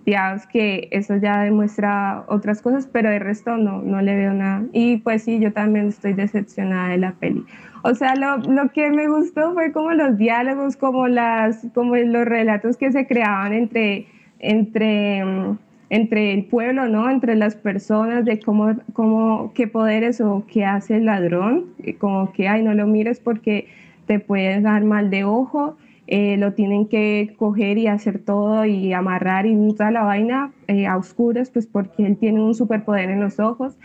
[0.04, 4.64] digamos que eso ya demuestra otras cosas, pero de resto no, no le veo nada.
[4.72, 7.44] Y pues sí, yo también estoy decepcionada de la peli.
[7.82, 12.24] O sea, lo, lo que me gustó fue como los diálogos, como, las, como los
[12.24, 14.06] relatos que se creaban entre,
[14.38, 15.58] entre, mm,
[15.90, 17.10] entre el pueblo, ¿no?
[17.10, 21.66] Entre las personas, de cómo, cómo, qué poderes o qué hace el ladrón,
[21.98, 23.68] como que, ay, no lo mires porque
[24.06, 28.92] te puedes dar mal de ojo, eh, lo tienen que coger y hacer todo y
[28.92, 33.20] amarrar y toda la vaina eh, a oscuras, pues porque él tiene un superpoder en
[33.20, 33.76] los ojos.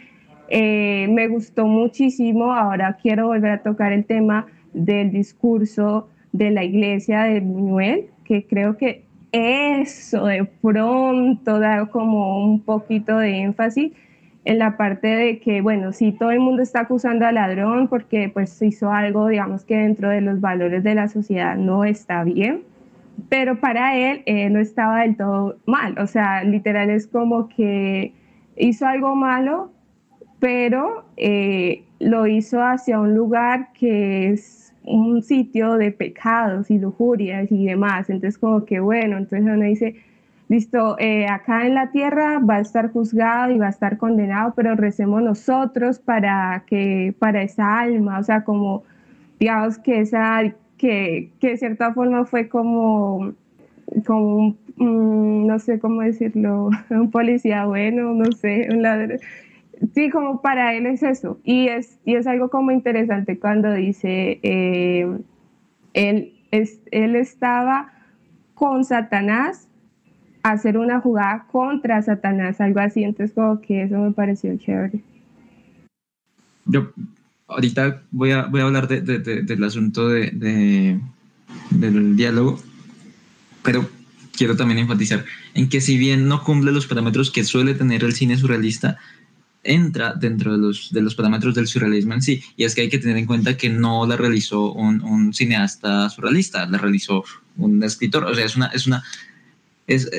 [0.49, 6.63] Eh, me gustó muchísimo, ahora quiero volver a tocar el tema del discurso de la
[6.63, 13.91] iglesia de Buñuel, que creo que eso de pronto da como un poquito de énfasis
[14.47, 18.29] en la parte de que, bueno, sí, todo el mundo está acusando al ladrón porque
[18.33, 22.61] pues hizo algo, digamos que dentro de los valores de la sociedad no está bien,
[23.27, 28.13] pero para él eh, no estaba del todo mal, o sea, literal es como que
[28.55, 29.69] hizo algo malo,
[30.39, 37.51] pero eh, lo hizo hacia un lugar que es un sitio de pecados y lujurias
[37.51, 38.09] y demás.
[38.09, 39.97] Entonces, como que bueno, entonces uno dice,
[40.49, 44.53] listo, eh, acá en la tierra va a estar juzgado y va a estar condenado,
[44.55, 48.83] pero recemos nosotros para que, para esa alma, o sea, como,
[49.39, 50.41] digamos que esa,
[50.77, 53.33] que, que de cierta forma fue como,
[54.05, 59.19] como un, mm, no sé cómo decirlo, un policía bueno, no sé, un ladrón.
[59.93, 61.39] Sí, como para él es eso.
[61.43, 65.07] Y es, y es algo como interesante cuando dice, eh,
[65.93, 67.93] él, es, él estaba
[68.55, 69.67] con Satanás
[70.51, 73.03] hacer una jugada contra Satanás, algo así.
[73.03, 75.01] Entonces como que eso me pareció chévere.
[76.65, 76.91] Yo
[77.47, 80.99] ahorita voy a, voy a hablar de, de, de, del asunto de,
[81.69, 82.59] del diálogo,
[83.63, 83.87] pero
[84.35, 88.13] quiero también enfatizar en que si bien no cumple los parámetros que suele tener el
[88.13, 88.97] cine surrealista,
[89.63, 92.43] entra dentro de los, de los parámetros del surrealismo en sí.
[92.55, 96.09] Y es que hay que tener en cuenta que no la realizó un, un cineasta
[96.09, 97.23] surrealista, la realizó
[97.57, 98.25] un escritor.
[98.25, 98.67] O sea, es una...
[98.67, 99.03] Es una
[99.87, 100.09] es,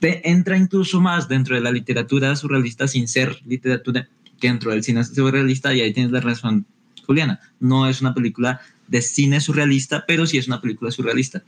[0.00, 4.08] te entra incluso más dentro de la literatura surrealista sin ser literatura
[4.40, 6.66] que dentro del cine surrealista y ahí tienes la razón
[7.06, 7.40] Juliana.
[7.60, 11.42] No es una película de cine surrealista, pero sí es una película surrealista.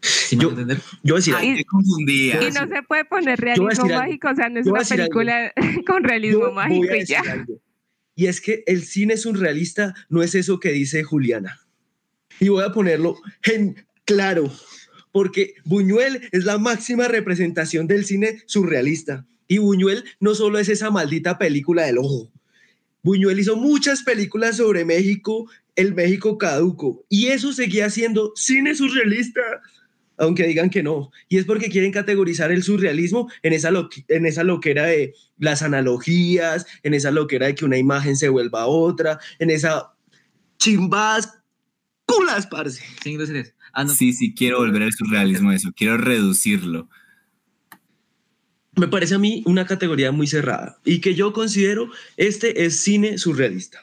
[0.00, 0.78] ¿Sí me Yo- entender?
[1.02, 1.52] Yo voy a decir Ay.
[1.52, 2.42] Me confundía.
[2.42, 3.98] Y no se puede poner realismo algo.
[3.98, 4.88] mágico, o sea, no es una algo.
[4.96, 5.52] película
[5.86, 7.20] con realismo Yo mágico y ya.
[7.20, 7.60] algo.
[8.16, 11.60] Y es que el cine surrealista no es eso que dice Juliana.
[12.40, 14.52] Y voy a ponerlo en claro,
[15.12, 19.24] porque Buñuel es la máxima representación del cine surrealista.
[19.46, 22.30] Y Buñuel no solo es esa maldita película del ojo.
[23.02, 29.40] Buñuel hizo muchas películas sobre México, el México caduco, y eso seguía siendo cine surrealista,
[30.18, 31.10] aunque digan que no.
[31.28, 35.62] Y es porque quieren categorizar el surrealismo en esa, lo- en esa loquera de las
[35.62, 39.92] analogías, en esa loquera de que una imagen se vuelva otra, en esa
[40.58, 41.38] chimbadas
[42.06, 42.82] culas, parce.
[43.02, 43.54] Sin groserías.
[43.72, 43.90] Ah, no.
[43.90, 45.72] Sí, sí, quiero volver al surrealismo eso.
[45.74, 46.88] Quiero reducirlo.
[48.74, 53.18] Me parece a mí una categoría muy cerrada y que yo considero este es cine
[53.18, 53.80] surrealista.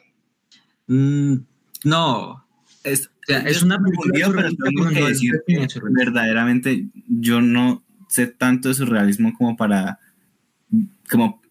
[0.88, 1.36] Mm,
[1.84, 2.46] no.
[2.84, 7.84] Es, O sea, es yo una película pero tengo que decir que verdaderamente yo no
[8.08, 10.00] sé tanto de surrealismo como para
[11.10, 11.42] como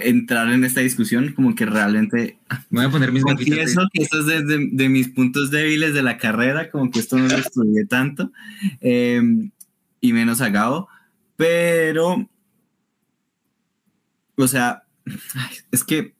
[0.00, 2.38] entrar en esta discusión, como que realmente
[2.70, 5.92] Me voy a poner mis confieso que esto es de, de- de mis puntos débiles
[5.94, 8.32] de la carrera, como que esto no lo estudié tanto,
[8.80, 9.20] eh,
[10.00, 10.88] y menos a Gabo,
[11.36, 12.28] pero,
[14.36, 14.84] o sea,
[15.70, 16.14] es que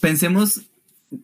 [0.00, 0.62] pensemos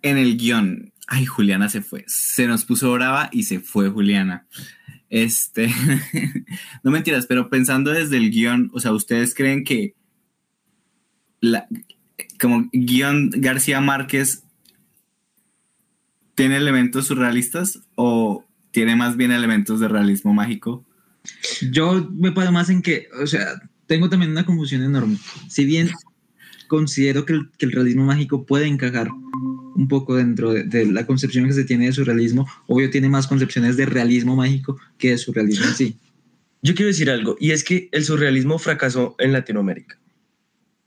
[0.02, 0.92] en el guion.
[1.08, 2.04] Ay, Juliana se fue.
[2.06, 4.46] Se nos puso brava y se fue Juliana.
[5.10, 5.68] Este,
[6.82, 9.94] no mentiras, pero pensando desde el guion, o sea, ¿ustedes creen que
[11.42, 11.66] la,
[12.40, 14.44] como guion García Márquez
[16.34, 20.86] tiene elementos surrealistas o tiene más bien elementos de realismo mágico?
[21.70, 25.18] Yo me paro más en que, o sea, tengo también una confusión enorme.
[25.48, 25.90] Si bien
[26.68, 29.10] considero que el, que el realismo mágico puede encajar
[29.74, 33.26] un poco dentro de, de la concepción que se tiene de surrealismo, obvio tiene más
[33.26, 35.96] concepciones de realismo mágico que de surrealismo en sí.
[36.62, 39.98] Yo quiero decir algo, y es que el surrealismo fracasó en Latinoamérica.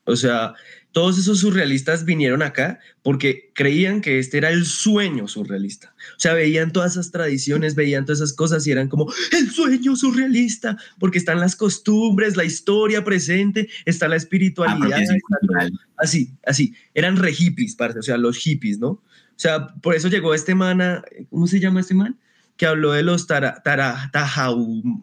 [0.06, 0.54] O sea,
[0.92, 5.94] todos esos surrealistas vinieron acá porque creían que este era el sueño surrealista.
[6.16, 9.96] O sea, veían todas esas tradiciones, veían todas esas cosas y eran como el sueño
[9.96, 14.78] surrealista, porque están las costumbres, la historia presente, está la espiritualidad.
[14.78, 15.70] Apropiación está.
[15.98, 16.74] Así, así.
[16.94, 18.88] Eran re hippies, parce, o sea, los hippies, ¿no?
[18.90, 19.04] O
[19.38, 22.18] sea, por eso llegó este man, a- ¿cómo se llama este man?
[22.56, 24.10] Que habló de los tara, tara,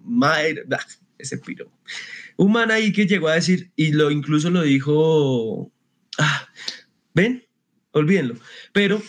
[0.05, 0.39] bah,
[1.19, 1.71] ese piro.
[2.43, 5.71] Un man ahí que llegó a decir, y lo incluso lo dijo,
[6.19, 6.49] ah,
[7.15, 7.45] ven,
[7.93, 8.35] olvídenlo.
[8.73, 9.01] Pero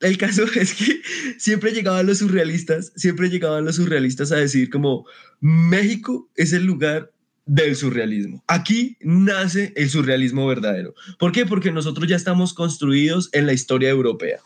[0.00, 1.02] el caso es que
[1.36, 5.04] siempre llegaban los surrealistas, siempre llegaban los surrealistas a decir como,
[5.40, 7.12] México es el lugar
[7.44, 8.42] del surrealismo.
[8.46, 10.94] Aquí nace el surrealismo verdadero.
[11.18, 11.44] ¿Por qué?
[11.44, 14.40] Porque nosotros ya estamos construidos en la historia europea.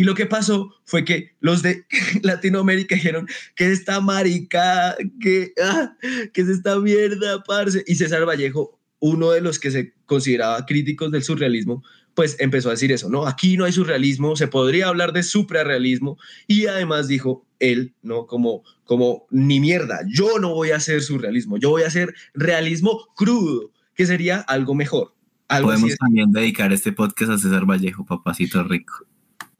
[0.00, 1.84] Y lo que pasó fue que los de
[2.22, 5.94] Latinoamérica dijeron que esta marica, que, ah,
[6.32, 7.84] que es esta mierda, parce.
[7.86, 11.84] Y César Vallejo, uno de los que se consideraba críticos del surrealismo,
[12.14, 13.26] pues empezó a decir eso, ¿no?
[13.26, 16.16] Aquí no hay surrealismo, se podría hablar de suprarrealismo.
[16.46, 18.26] Y además dijo él, ¿no?
[18.26, 23.06] Como, como, ni mierda, yo no voy a hacer surrealismo, yo voy a hacer realismo
[23.14, 25.14] crudo, que sería algo mejor.
[25.48, 25.98] Algo Podemos es.
[25.98, 29.04] también dedicar este podcast a César Vallejo, papacito rico.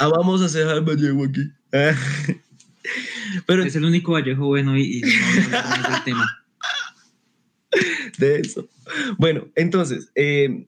[0.00, 1.42] Ah, vamos a al Vallejo aquí.
[3.46, 6.44] Pero Es el único Vallejo bueno y, y no vamos a hablar más del tema.
[8.18, 8.66] de eso.
[9.18, 10.66] Bueno, entonces, eh,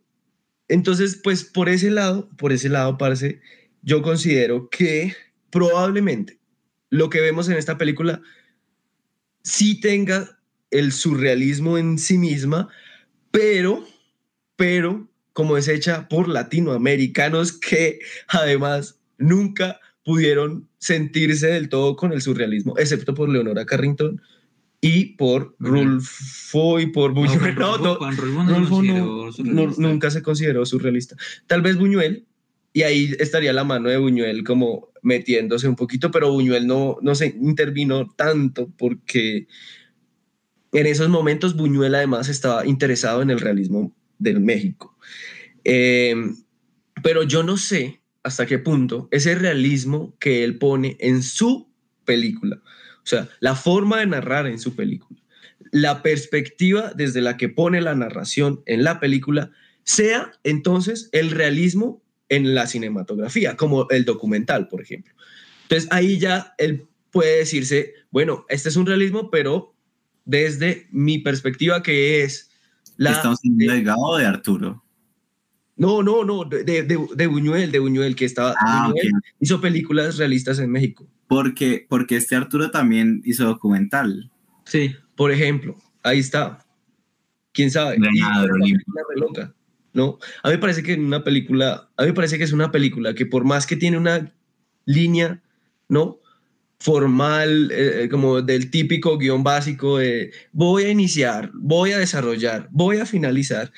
[0.69, 3.41] entonces, pues por ese lado, por ese lado, parce,
[3.81, 5.17] yo considero que
[5.49, 6.39] probablemente
[6.91, 8.21] lo que vemos en esta película
[9.43, 10.39] sí tenga
[10.71, 12.69] el surrealismo en sí misma,
[13.31, 13.83] pero,
[14.57, 22.21] pero como es hecha por latinoamericanos que además nunca pudieron sentirse del todo con el
[22.21, 24.21] surrealismo, excepto por Leonora Carrington
[24.81, 27.55] y por Rulfo y por Buñuel.
[27.55, 31.17] No, Rulfo- no, Rulfo no no- nunca se consideró surrealista.
[31.47, 32.27] Tal vez Buñuel,
[32.73, 37.15] y ahí estaría la mano de Buñuel como metiéndose un poquito, pero Buñuel no, no
[37.15, 39.47] se intervino tanto porque
[40.73, 44.97] en esos momentos Buñuel además estaba interesado en el realismo del México.
[45.65, 46.15] Eh,
[47.05, 51.69] pero yo no sé hasta qué punto ese realismo que él pone en su
[52.05, 55.21] película, o sea, la forma de narrar en su película,
[55.71, 59.51] la perspectiva desde la que pone la narración en la película,
[59.85, 65.15] sea entonces el realismo en la cinematografía, como el documental, por ejemplo.
[65.63, 69.75] Entonces ahí ya él puede decirse, bueno, este es un realismo, pero
[70.25, 72.51] desde mi perspectiva que es
[72.97, 73.13] la...
[73.13, 74.82] Estamos hablando de Gabo o de Arturo.
[75.77, 78.55] No, no, no, de, de, de Buñuel, de Buñuel, que estaba.
[78.61, 79.25] Ah, Buñuel ok.
[79.41, 81.09] hizo películas realistas en México.
[81.29, 84.31] Porque, porque este Arturo también hizo documental.
[84.65, 84.95] Sí.
[85.17, 86.59] Por ejemplo, ahí está.
[87.53, 87.97] ¿Quién sabe?
[87.97, 88.09] De
[89.17, 89.55] loca,
[89.93, 90.19] ¿no?
[90.43, 92.71] A mí me parece que en una película, a mí me parece que es una
[92.71, 94.33] película que por más que tiene una
[94.85, 95.43] línea,
[95.89, 96.19] ¿no?
[96.81, 102.99] Formal, eh, como del típico guion básico de voy a iniciar, voy a desarrollar, voy
[102.99, 103.73] a finalizar.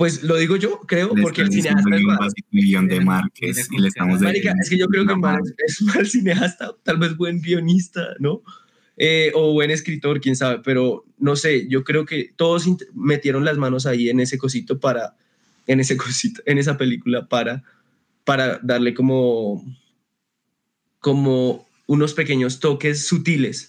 [0.00, 3.04] Pues lo digo yo, creo, Le porque el cineasta es básico y guion de Tiene-
[3.04, 6.74] Márquez tiene y le estamos Marica, es que yo creo que mal es, mal cineasta,
[6.82, 8.42] tal vez buen guionista, ¿no?
[8.96, 13.58] Eh, o buen escritor, quién sabe, pero no sé, yo creo que todos metieron las
[13.58, 15.16] manos ahí en ese cosito para,
[15.66, 17.62] en ese cosito, en esa película para,
[18.24, 19.62] para darle como,
[20.98, 23.68] como unos pequeños toques sutiles.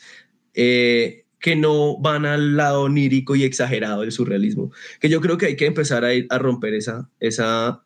[0.54, 5.48] Eh, que no van al lado onírico y exagerado del surrealismo, que yo creo que
[5.48, 7.84] hay que empezar a, ir- a romper esa, esa,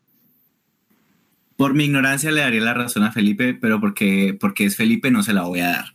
[1.55, 5.23] Por mi ignorancia le daría la razón a Felipe, pero porque, porque es Felipe no
[5.23, 5.85] se la voy a dar.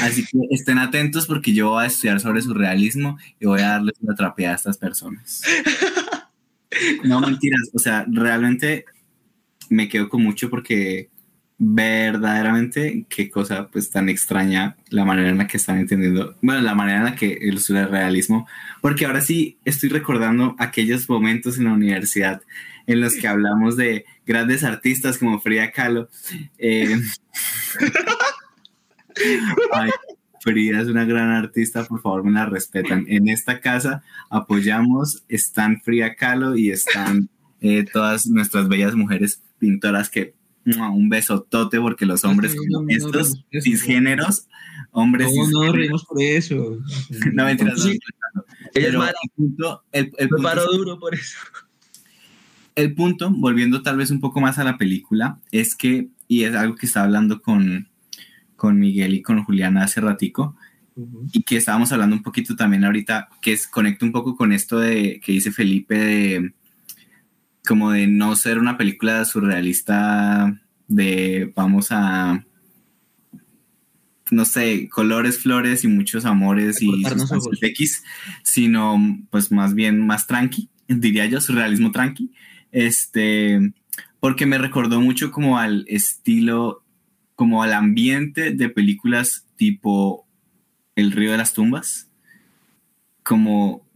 [0.00, 3.68] Así que estén atentos porque yo voy a estudiar sobre su realismo y voy a
[3.68, 5.42] darles una trapeada a estas personas.
[7.04, 8.86] No mentiras, o sea, realmente
[9.68, 11.10] me quedo con mucho porque
[11.58, 16.74] verdaderamente qué cosa pues tan extraña la manera en la que están entendiendo, bueno, la
[16.74, 18.48] manera en la que el surrealismo,
[18.80, 22.42] porque ahora sí estoy recordando aquellos momentos en la universidad
[22.86, 26.08] en los que hablamos de grandes artistas como Frida Kahlo.
[26.58, 27.00] eh,
[29.72, 29.90] ay,
[30.40, 33.04] Frida es una gran artista, por favor me la respetan.
[33.08, 37.28] En esta casa apoyamos, están Frida Kahlo y están
[37.60, 40.34] eh, todas nuestras bellas mujeres pintoras que.
[40.64, 44.46] Un besotote porque los hombres No, como no, estos no, cisgéneros,
[44.92, 46.78] hombres No, no, cisgéneros, reímos por eso.
[47.32, 47.98] no mentiras, Sí.
[48.34, 48.44] no,
[48.74, 51.36] ella es pero mala, el punto, el, el punto paro es- duro por eso.
[52.74, 56.54] el punto, volviendo tal vez un poco más a la película, es que, y es
[56.54, 57.88] algo que estaba hablando con,
[58.56, 60.56] con Miguel y con Juliana hace ratico,
[61.32, 64.78] y que estábamos hablando un poquito también ahorita, que es, conecta un poco con esto
[64.78, 66.52] de que dice Felipe de
[67.66, 72.44] como de no ser una película surrealista de vamos a
[74.32, 76.90] no sé, colores, flores y muchos amores y.
[77.60, 78.02] X,
[78.42, 78.98] sino
[79.30, 82.32] pues más bien más tranqui, diría yo, surrealismo tranqui.
[82.72, 83.74] Este,
[84.20, 86.82] porque me recordó mucho como al estilo,
[87.34, 90.26] como al ambiente de películas tipo
[90.96, 92.10] El río de las tumbas,
[93.22, 93.86] como,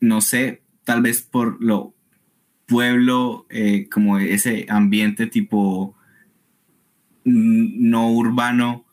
[0.00, 1.94] no sé, tal vez por lo
[2.70, 5.96] pueblo, eh, como ese ambiente tipo
[7.24, 8.84] no urbano,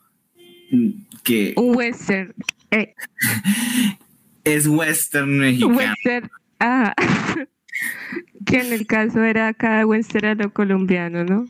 [1.22, 2.34] que western.
[2.72, 2.94] eh,
[4.44, 5.76] es western mexicano.
[5.76, 6.30] western.
[6.60, 6.94] Ah,
[8.46, 11.46] que en el caso era cada western a lo colombiano, ¿no?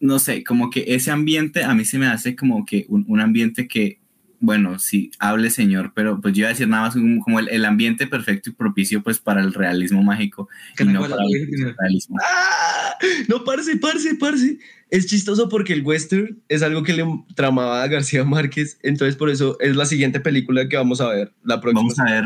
[0.00, 3.20] no sé, como que ese ambiente a mí se me hace como que un, un
[3.20, 4.00] ambiente que,
[4.44, 7.48] bueno, sí, hable señor, pero pues yo iba a decir nada más como, como el,
[7.48, 12.18] el ambiente perfecto y propicio pues para el realismo mágico y no para el realismo.
[12.22, 12.94] ¡Ah!
[13.28, 14.58] No, parce, parce, parce.
[14.90, 19.30] Es chistoso porque el western es algo que le tramaba a García Márquez, entonces por
[19.30, 21.80] eso es la siguiente película que vamos a ver, la próxima.
[21.80, 22.24] Vamos a ver,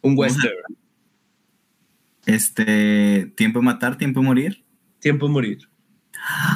[0.00, 0.54] Un western,
[2.24, 4.64] este, tiempo de matar, tiempo de morir.
[5.00, 5.58] Tiempo de morir.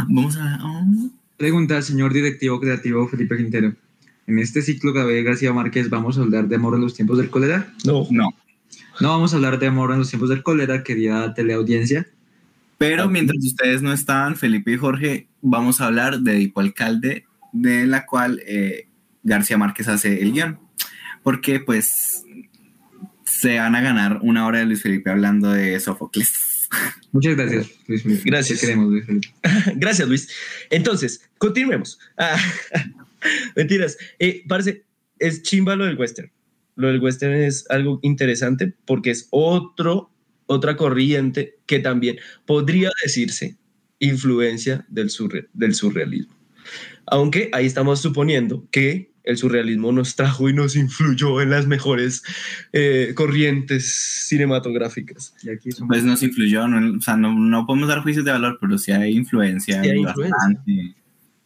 [0.09, 3.75] Vamos a ver, oh, Pregunta al señor directivo creativo Felipe Quintero.
[4.27, 7.31] En este ciclo Gabriel García Márquez vamos a hablar de amor en los tiempos del
[7.31, 7.73] cólera.
[7.85, 8.07] No.
[8.11, 8.31] no.
[9.01, 12.07] No vamos a hablar de amor en los tiempos del cólera, querida teleaudiencia.
[12.79, 17.87] Pero mientras ustedes no estaban, Felipe y Jorge, vamos a hablar de Edipo Alcalde, de
[17.87, 18.89] la cual eh,
[19.23, 20.59] García Márquez hace el guion.
[21.23, 22.25] Porque pues
[23.25, 26.69] se van a ganar una hora de Luis Felipe hablando de Sófocles.
[27.13, 28.23] Muchas gracias, Luis Felipe.
[28.25, 28.61] Gracias.
[28.61, 29.29] Te queremos, Luis Felipe.
[29.77, 30.29] Gracias, Luis.
[30.71, 31.99] Entonces, continuemos.
[32.17, 32.37] Ah,
[33.57, 33.97] mentiras.
[34.19, 34.85] Eh, parce,
[35.19, 36.31] es chimba lo del western.
[36.77, 40.11] Lo del western es algo interesante porque es otro,
[40.47, 42.17] otra corriente que también
[42.47, 43.57] podría decirse
[43.99, 46.35] influencia del, surre- del surrealismo.
[47.07, 52.23] Aunque ahí estamos suponiendo que el surrealismo nos trajo y nos influyó en las mejores
[52.73, 53.93] eh, corrientes
[54.27, 55.35] cinematográficas.
[55.43, 58.33] Y aquí somos- Pues nos influyó, no, o sea, no, no podemos dar juicios de
[58.33, 59.83] valor, pero sí hay influencia.
[59.83, 60.37] Sí hay influencia.
[60.37, 60.95] bastante.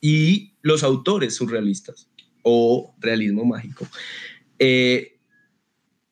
[0.01, 2.09] Y los autores surrealistas
[2.43, 3.87] o realismo mágico,
[4.59, 5.13] eh,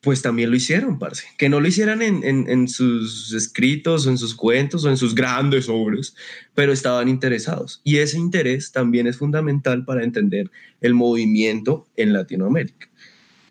[0.01, 1.25] pues también lo hicieron, parce.
[1.39, 4.99] Que no lo hicieran en, en- en sus escritos o en sus cuentos o en
[4.99, 6.15] sus grandes obras,
[6.55, 7.81] pero estaban interesados.
[7.85, 10.51] Y ese interés también es fundamental para entender
[10.83, 12.91] el movimiento en Latinoamérica.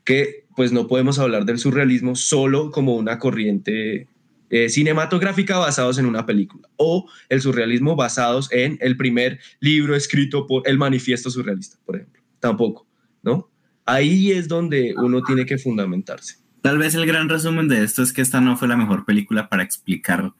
[0.04, 4.08] Que pues no podemos hablar del surrealismo solo como una corriente
[4.56, 10.45] eh, cinematográfica basados en una película o el surrealismo basados en el primer libro escrito
[10.45, 12.22] por el manifiesto surrealista, por ejemplo.
[12.39, 12.88] Tampoco,
[13.24, 13.49] ¿no?
[13.84, 16.36] Ahí es donde uno tiene que fundamentarse.
[16.62, 19.49] Tal vez el gran resumen de esto es que esta no fue la mejor película
[19.49, 20.32] para explicar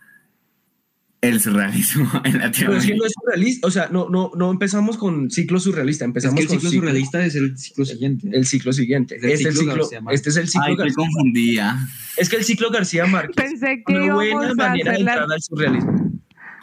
[1.24, 4.98] el surrealismo en Pero es que no es surrealista, o sea, no, no, no empezamos
[4.98, 8.30] con ciclo surrealista, Es empezamos que el con ciclo ciclo- surrealista es el ciclo siguiente.
[8.32, 9.16] el ciclo siguiente.
[9.16, 11.78] Es el Este, es el ciclo este es el ciclo Ay, me García confundía.
[12.18, 15.14] Es que el ciclo García Márquez Pensé que una buena manera de la...
[15.14, 16.12] entrar al surrealismo.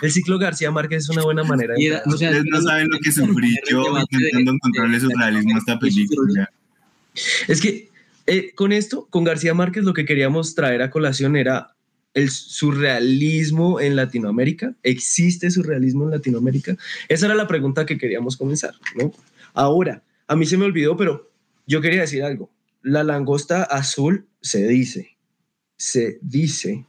[0.02, 2.14] El ciclo García Márquez es una buena manera de Y era- entrar.
[2.14, 6.50] o sea, Ustedes no saben lo que sufrí yo intentando encontrarle surrealismo a esta película.
[7.48, 7.88] Es que
[8.26, 11.74] eh, con esto, con García Márquez, lo que queríamos traer a colación era
[12.14, 14.74] el surrealismo en Latinoamérica.
[14.82, 16.76] ¿Existe surrealismo en Latinoamérica?
[17.08, 19.12] Esa era la pregunta que queríamos comenzar, ¿no?
[19.54, 21.30] Ahora, a mí se me olvidó, pero
[21.66, 22.50] yo quería decir algo.
[22.82, 25.16] La langosta azul se dice,
[25.76, 26.86] se dice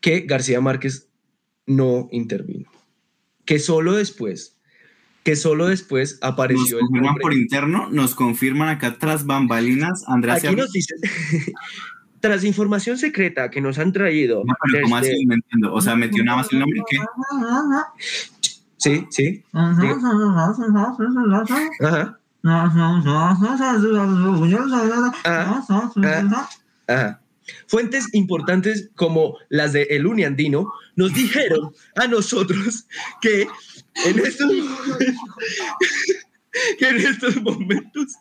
[0.00, 1.08] que García Márquez
[1.66, 2.70] no intervino.
[3.44, 4.56] Que solo después,
[5.22, 10.02] que solo después Nos apareció el confirman nombre- por interno, nos confirman acá tras bambalinas.
[10.06, 10.98] Andrea Aquí nos dicen,
[12.24, 14.44] tras información secreta que nos han traído.
[14.46, 15.26] No, pero ¿cómo desde- así?
[15.26, 15.74] No entiendo.
[15.74, 16.96] O sea, metió nada más el nombre que.
[18.78, 19.44] Sí, sí.
[21.80, 22.16] Ajá.
[26.88, 27.20] Ajá.
[27.68, 32.86] Fuentes importantes como las de El Uniandino nos dijeron a nosotros
[33.20, 33.42] que
[34.06, 34.98] en estos momentos,
[36.78, 38.14] que en estos momentos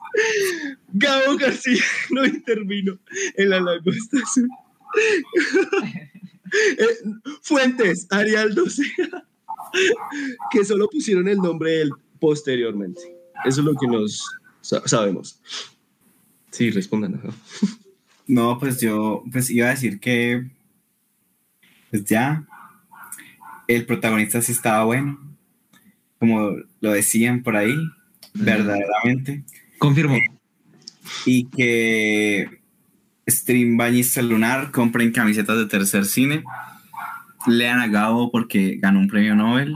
[0.93, 2.97] Gabo García no intervino
[3.35, 4.49] en la langosta azul.
[6.77, 6.85] Eh,
[7.41, 9.25] Fuentes, Arialdo Sea,
[10.51, 13.01] que solo pusieron el nombre de él posteriormente.
[13.43, 14.23] Eso es lo que nos
[14.61, 15.41] sa- sabemos.
[16.51, 17.15] Sí, respondan.
[17.15, 17.29] ajá.
[18.27, 20.47] No, pues yo pues iba a decir que.
[21.89, 22.45] Pues ya.
[23.67, 25.19] El protagonista sí estaba bueno.
[26.19, 27.75] Como lo decían por ahí.
[28.33, 29.43] Verdaderamente.
[29.77, 30.17] Confirmo.
[31.25, 32.61] Y que.
[33.27, 34.71] Stream Bañista Lunar.
[34.71, 36.43] Compren camisetas de tercer cine.
[37.47, 39.75] Lean a Gabo porque ganó un premio Nobel.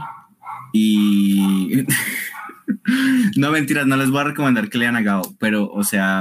[0.73, 1.83] Y.
[3.37, 6.19] no mentiras, no les voy a recomendar que lean a Gabo, pero, o sea,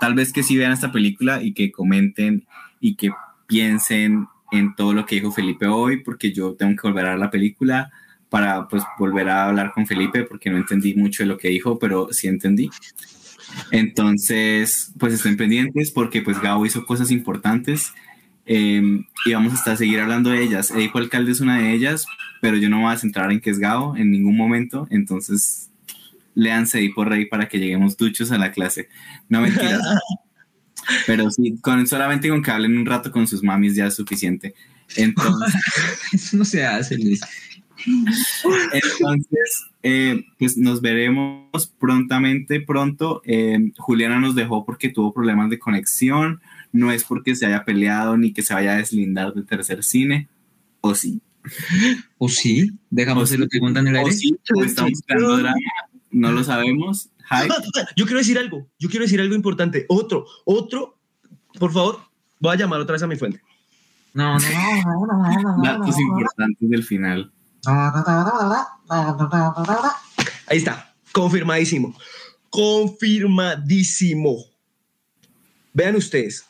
[0.00, 2.46] tal vez que sí vean esta película y que comenten
[2.80, 3.10] y que
[3.46, 7.18] piensen en todo lo que dijo Felipe hoy, porque yo tengo que volver a ver
[7.18, 7.90] la película
[8.32, 11.78] para pues volver a hablar con Felipe porque no entendí mucho de lo que dijo,
[11.78, 12.70] pero sí entendí.
[13.70, 17.92] Entonces, pues estén pendientes porque pues Gabo hizo cosas importantes
[18.46, 20.70] eh, y vamos hasta a seguir hablando de ellas.
[20.70, 22.06] Edipo Alcalde es una de ellas,
[22.40, 25.68] pero yo no me voy a centrar en que es Gabo en ningún momento, entonces
[26.34, 28.88] léanse Edipo Rey para que lleguemos duchos a la clase.
[29.28, 29.82] No mentiras.
[31.06, 34.54] pero sí, con, solamente con que hablen un rato con sus mamis ya es suficiente.
[34.96, 35.54] Entonces,
[36.12, 37.20] Eso no se hace, Luis.
[38.72, 43.22] Entonces eh, pues nos veremos prontamente, pronto.
[43.24, 46.40] Eh, Juliana nos dejó porque tuvo problemas de conexión.
[46.72, 50.28] No es porque se haya peleado ni que se vaya a deslindar de tercer cine.
[50.80, 51.20] O sí.
[52.18, 52.70] ¿O sí?
[52.90, 53.48] Dejamos O la sí.
[53.48, 54.12] pregunta en el O aire.
[54.12, 55.56] sí, o estamos creando drama.
[56.10, 57.08] No lo sabemos.
[57.30, 57.48] Hi.
[57.96, 59.86] Yo quiero decir algo, yo quiero decir algo importante.
[59.88, 60.98] Otro, otro,
[61.58, 62.00] por favor,
[62.38, 63.40] voy a llamar otra vez a mi fuente.
[64.14, 65.62] No, no.
[65.62, 67.32] Datos importantes del final.
[70.46, 71.96] Ahí está, confirmadísimo.
[72.50, 74.44] Confirmadísimo.
[75.72, 76.44] Vean ustedes,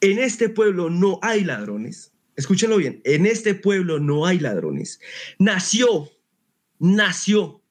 [0.00, 2.12] en este pueblo no hay ladrones.
[2.36, 5.00] Escúchenlo bien, en este pueblo no hay ladrones.
[5.38, 6.08] Nació,
[6.78, 7.62] nació.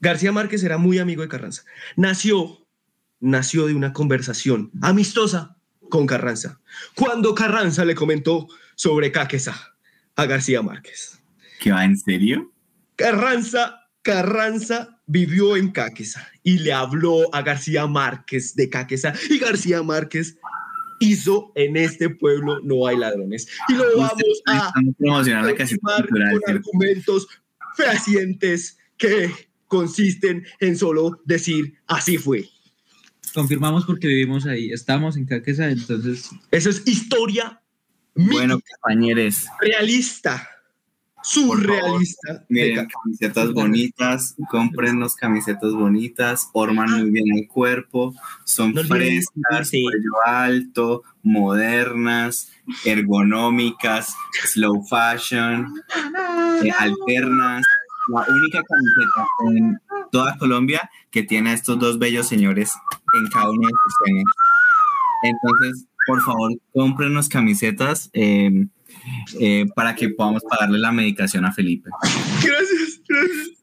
[0.00, 1.64] García Márquez era muy amigo de Carranza.
[1.96, 2.66] Nació,
[3.20, 5.58] nació de una conversación amistosa
[5.90, 6.60] con Carranza.
[6.94, 9.73] Cuando Carranza le comentó sobre Caquesa
[10.16, 11.20] a García Márquez.
[11.60, 12.52] ¿Qué va en serio?
[12.96, 19.82] Carranza, Carranza vivió en Caquesa y le habló a García Márquez de Caquesa y García
[19.82, 20.36] Márquez
[21.00, 23.48] hizo en este pueblo no hay ladrones.
[23.68, 26.40] Y lo vamos a Estamos promocionando la cultural.
[26.40, 27.26] con argumentos
[27.76, 29.30] fehacientes que
[29.66, 32.48] consisten en solo decir así fue.
[33.34, 34.70] Confirmamos porque vivimos ahí.
[34.70, 36.30] Estamos en Caquesa, entonces.
[36.52, 37.60] Eso es historia
[38.14, 40.48] Bueno, compañeros, realista,
[41.22, 42.44] surrealista.
[42.48, 49.82] miren, camisetas bonitas, cómprenos camisetas bonitas, orman muy bien el cuerpo, son No frescas, suscribirse.
[49.82, 52.52] cuello alto, modernas,
[52.84, 54.14] ergonómicas,
[54.52, 55.74] slow fashion,
[56.62, 57.64] eh, alternas.
[58.08, 59.80] La única camiseta en
[60.12, 62.70] toda Colombia que tiene a estos dos bellos señores
[63.14, 64.24] en cada uno de sus tenis.
[65.22, 68.66] Entonces, por favor, cómprenos camisetas eh,
[69.40, 71.90] eh, para que podamos pagarle la medicación a Felipe.
[72.42, 73.54] Gracias, gracias.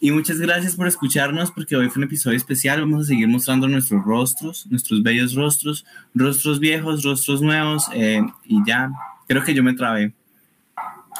[0.00, 2.80] Y muchas gracias por escucharnos porque hoy fue un episodio especial.
[2.80, 5.84] Vamos a seguir mostrando nuestros rostros, nuestros bellos rostros,
[6.14, 8.90] rostros viejos, rostros nuevos eh, y ya.
[9.26, 10.14] Creo que yo me trabé.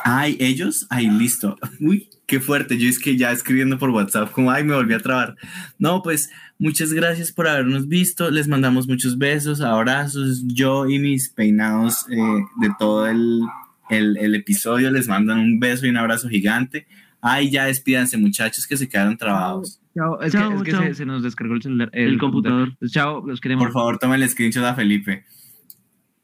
[0.04, 1.56] Ay, ellos, ay, listo.
[1.80, 2.78] Uy, qué fuerte.
[2.78, 5.36] Yo es que ya escribiendo por WhatsApp, como, ay, me volví a trabar.
[5.78, 8.30] No, pues muchas gracias por habernos visto.
[8.30, 10.42] Les mandamos muchos besos, abrazos.
[10.46, 13.42] Yo y mis peinados eh, de todo el,
[13.88, 16.86] el, el episodio les mandan un beso y un abrazo gigante.
[17.20, 19.80] Ay, ya despídanse, muchachos, que se quedaron trabados.
[19.94, 21.90] Chao, es Chao, que, es que se, se nos descargó el celular.
[21.92, 22.76] El computador.
[22.78, 23.64] Pues Chao, los queremos.
[23.64, 25.24] Por favor, tomen el screenshot a Felipe.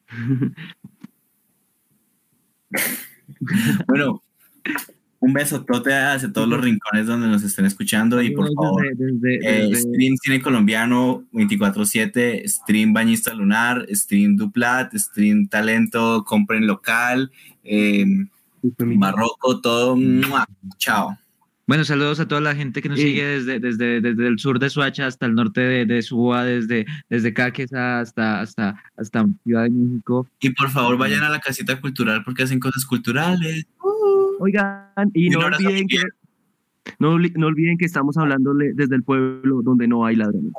[3.87, 4.23] Bueno,
[5.23, 9.37] un besotote hacia todos los rincones donde nos estén escuchando y por Desde- favor, desde-
[9.37, 17.31] eh, desde- Stream Cine Colombiano 24-7, Stream Bañista Lunar, Stream Duplat, Stream Talento, compren local,
[17.63, 18.05] eh,
[18.79, 19.97] Barroco, todo.
[19.97, 20.45] ¡mua!
[20.79, 21.17] Chao.
[21.73, 24.69] Bueno, saludos a toda la gente que nos sigue desde, desde, desde el sur de
[24.69, 29.71] Suacha hasta el norte de, de Suba, desde, desde Caques hasta, hasta, hasta Ciudad de
[29.71, 30.29] México.
[30.41, 33.65] Y por favor, vayan a la casita cultural porque hacen cosas culturales.
[34.39, 36.03] Oigan, y Y no olviden que
[36.99, 40.53] no, olvi- no olviden que estamos hablándole desde el pueblo donde no hay ladrones.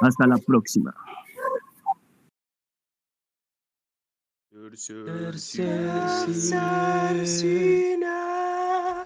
[0.00, 0.94] Hasta la próxima.
[5.04, 5.90] Tercer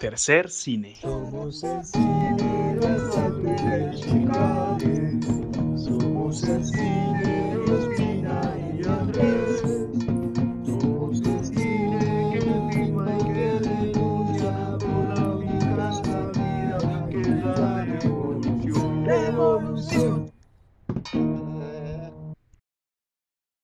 [0.01, 0.95] Tercer cine.
[0.99, 3.15] Somos el cine de los
[5.85, 8.10] Somos el cine de los